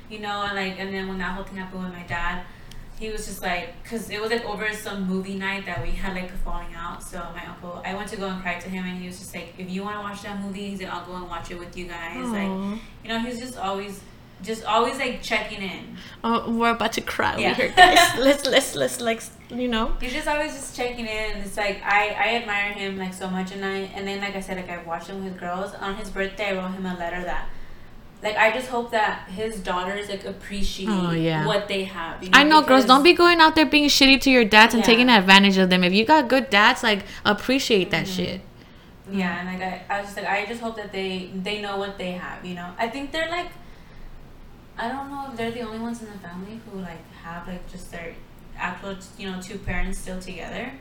[0.10, 2.44] you know, and like and then when that whole thing happened with my dad,
[3.04, 6.12] he was just like, cause it was like over some movie night that we had
[6.20, 7.00] like a falling out.
[7.12, 9.34] So my uncle, I went to go and cry to him, and he was just
[9.36, 11.60] like, if you want to watch that movie, he said, I'll go and watch it
[11.64, 12.26] with you guys.
[12.40, 12.54] Like,
[13.04, 13.94] you know, he's just always,
[14.50, 15.84] just always like checking in.
[16.24, 17.52] Oh, we're about to cry Yeah.
[17.52, 18.00] over here, guys.
[18.28, 19.86] let's let's let's like you know.
[20.02, 23.50] He's just always just checking in, it's like I I admire him like so much,
[23.56, 26.10] and I and then like I said, like I watched him with girls on his
[26.10, 26.48] birthday.
[26.52, 27.46] I wrote him a letter that.
[28.24, 31.46] Like I just hope that his daughters like appreciate Oh, yeah.
[31.46, 32.24] what they have.
[32.24, 32.86] You I know, girls.
[32.86, 34.88] Don't be going out there being shitty to your dads and Yeah.
[34.92, 35.84] taking advantage of them.
[35.84, 38.16] If you got good dads, like appreciate that Mhm.
[38.16, 38.42] shit.
[39.12, 41.76] Yeah, and like I, I was just like I just hope that they they know
[41.78, 42.46] what they have.
[42.46, 43.52] You know, I think they're like,
[44.78, 47.70] I don't know if they're the only ones in the family who like have like
[47.72, 48.16] just their
[48.58, 50.72] actual you know two parents still together,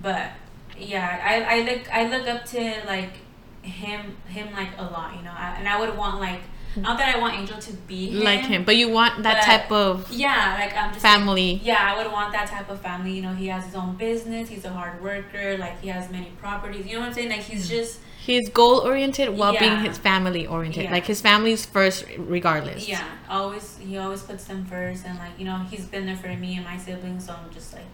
[0.00, 0.30] but
[0.78, 3.14] yeah, I I look I look up to like
[3.62, 5.16] him him like a lot.
[5.16, 6.82] You know, I, and I would want like Mm-hmm.
[6.82, 9.70] not that I want Angel to be him, Like him, but you want that type
[9.72, 11.60] of Yeah, like I'm just like, family.
[11.62, 13.12] yeah, I would want that type of family.
[13.12, 14.48] You know, he has his own business.
[14.48, 15.56] He's a hard worker.
[15.58, 16.86] Like he has many properties.
[16.86, 17.30] You know what I'm saying?
[17.30, 17.76] Like he's mm-hmm.
[17.76, 20.84] just He's goal oriented while being his family oriented.
[20.84, 20.92] Yeah.
[20.92, 22.86] Like his family's first, regardless.
[22.86, 23.02] yeah.
[23.26, 26.56] Always he always puts them first, and like you know he's been there for me
[26.56, 27.24] and my siblings.
[27.24, 27.86] So I'm just like,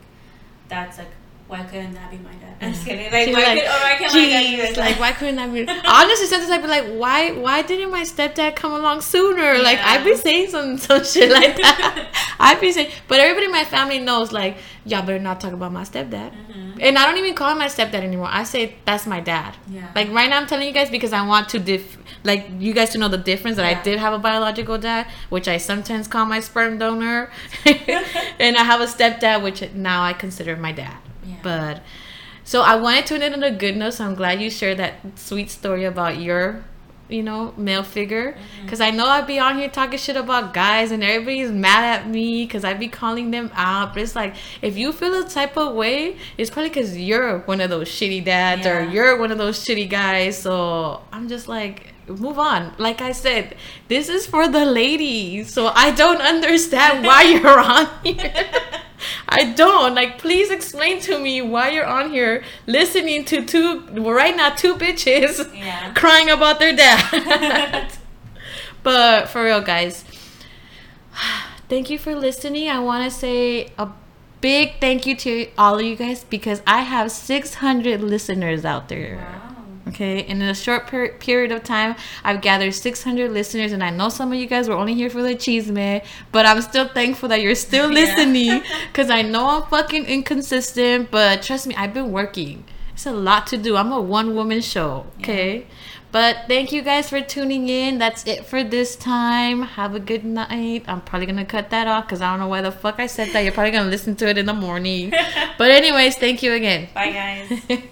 [0.67, 1.13] that's like
[1.55, 2.57] why couldn't that be my dad?
[2.61, 3.11] I'm just kidding.
[3.13, 3.29] Like, Mm-hmm.
[3.29, 5.47] She's why, like, could, or why can't my dad be like, like why couldn't I
[5.47, 5.61] be?
[5.99, 7.31] Honestly, sometimes I'd be like, why?
[7.33, 9.59] Why didn't my stepdad come along sooner?
[9.59, 12.09] Like I'd be saying some some shit like that.
[12.41, 15.73] I'd be saying, but everybody in my family knows, like, y'all better not talk about
[15.73, 16.33] my stepdad.
[16.33, 16.79] Mhm.
[16.81, 18.29] And I don't even call him my stepdad anymore.
[18.31, 19.57] I say that's my dad.
[19.69, 19.87] Yeah.
[19.95, 22.91] Like right now, I'm telling you guys because I want to diff, like you guys
[22.91, 26.27] to know the difference that I did have a biological dad, which I sometimes call
[26.27, 27.31] my sperm donor,
[28.39, 30.97] and I have a stepdad, which now I consider my dad.
[31.25, 31.37] Yeah.
[31.43, 31.83] But
[32.45, 33.95] so I wanted to end on a good note.
[33.95, 36.63] So I'm glad you shared that sweet story about your,
[37.09, 38.33] you know, male figure.
[38.33, 38.65] Mm-hmm.
[38.65, 42.09] Because I know I'd be on here talking shit about guys, and everybody's mad at
[42.09, 43.95] me because I'd be calling them out.
[43.95, 47.63] But it's like if you feel a type of way, it's probably because you're one
[47.63, 50.39] of those shitty dads or you're one of those shitty guys.
[50.39, 51.91] So I'm just like.
[52.07, 52.75] Move on.
[52.77, 53.57] Like I said,
[53.89, 55.55] this is for the ladies.
[55.55, 58.45] So I don't understand why you're on here.
[59.29, 59.95] I don't.
[59.95, 64.51] Like, please explain to me why you're on here listening to two, well, right now,
[64.51, 65.93] two bitches Yeah.
[65.95, 67.91] crying about their dad.
[68.83, 70.05] but for real, guys,
[71.69, 72.69] thank you for listening.
[72.69, 73.89] I want to say a
[74.41, 79.17] big thank you to all of you guys because I have 600 listeners out there.
[79.17, 79.44] Wow.
[79.89, 83.91] Okay, and in a short per- period of time, I've gathered 600 listeners, and I
[83.91, 86.01] know some of you guys were only here for the cheese man,
[86.33, 88.63] but I'm still thankful that you're still listening
[88.93, 92.65] because I know I'm fucking inconsistent, but trust me, I've been working.
[92.95, 93.77] It's a lot to do.
[93.77, 95.67] I'm a one woman show, okay?
[96.13, 97.99] But thank you guys for tuning in.
[97.99, 99.63] That's it for this time.
[99.63, 100.85] Have a good night.
[100.87, 103.31] I'm probably gonna cut that off because I don't know why the fuck I said
[103.33, 103.41] that.
[103.41, 105.11] You're probably gonna listen to it in the morning.
[105.59, 106.89] but, anyways, thank you again.
[106.95, 107.11] Bye,
[107.69, 107.83] guys.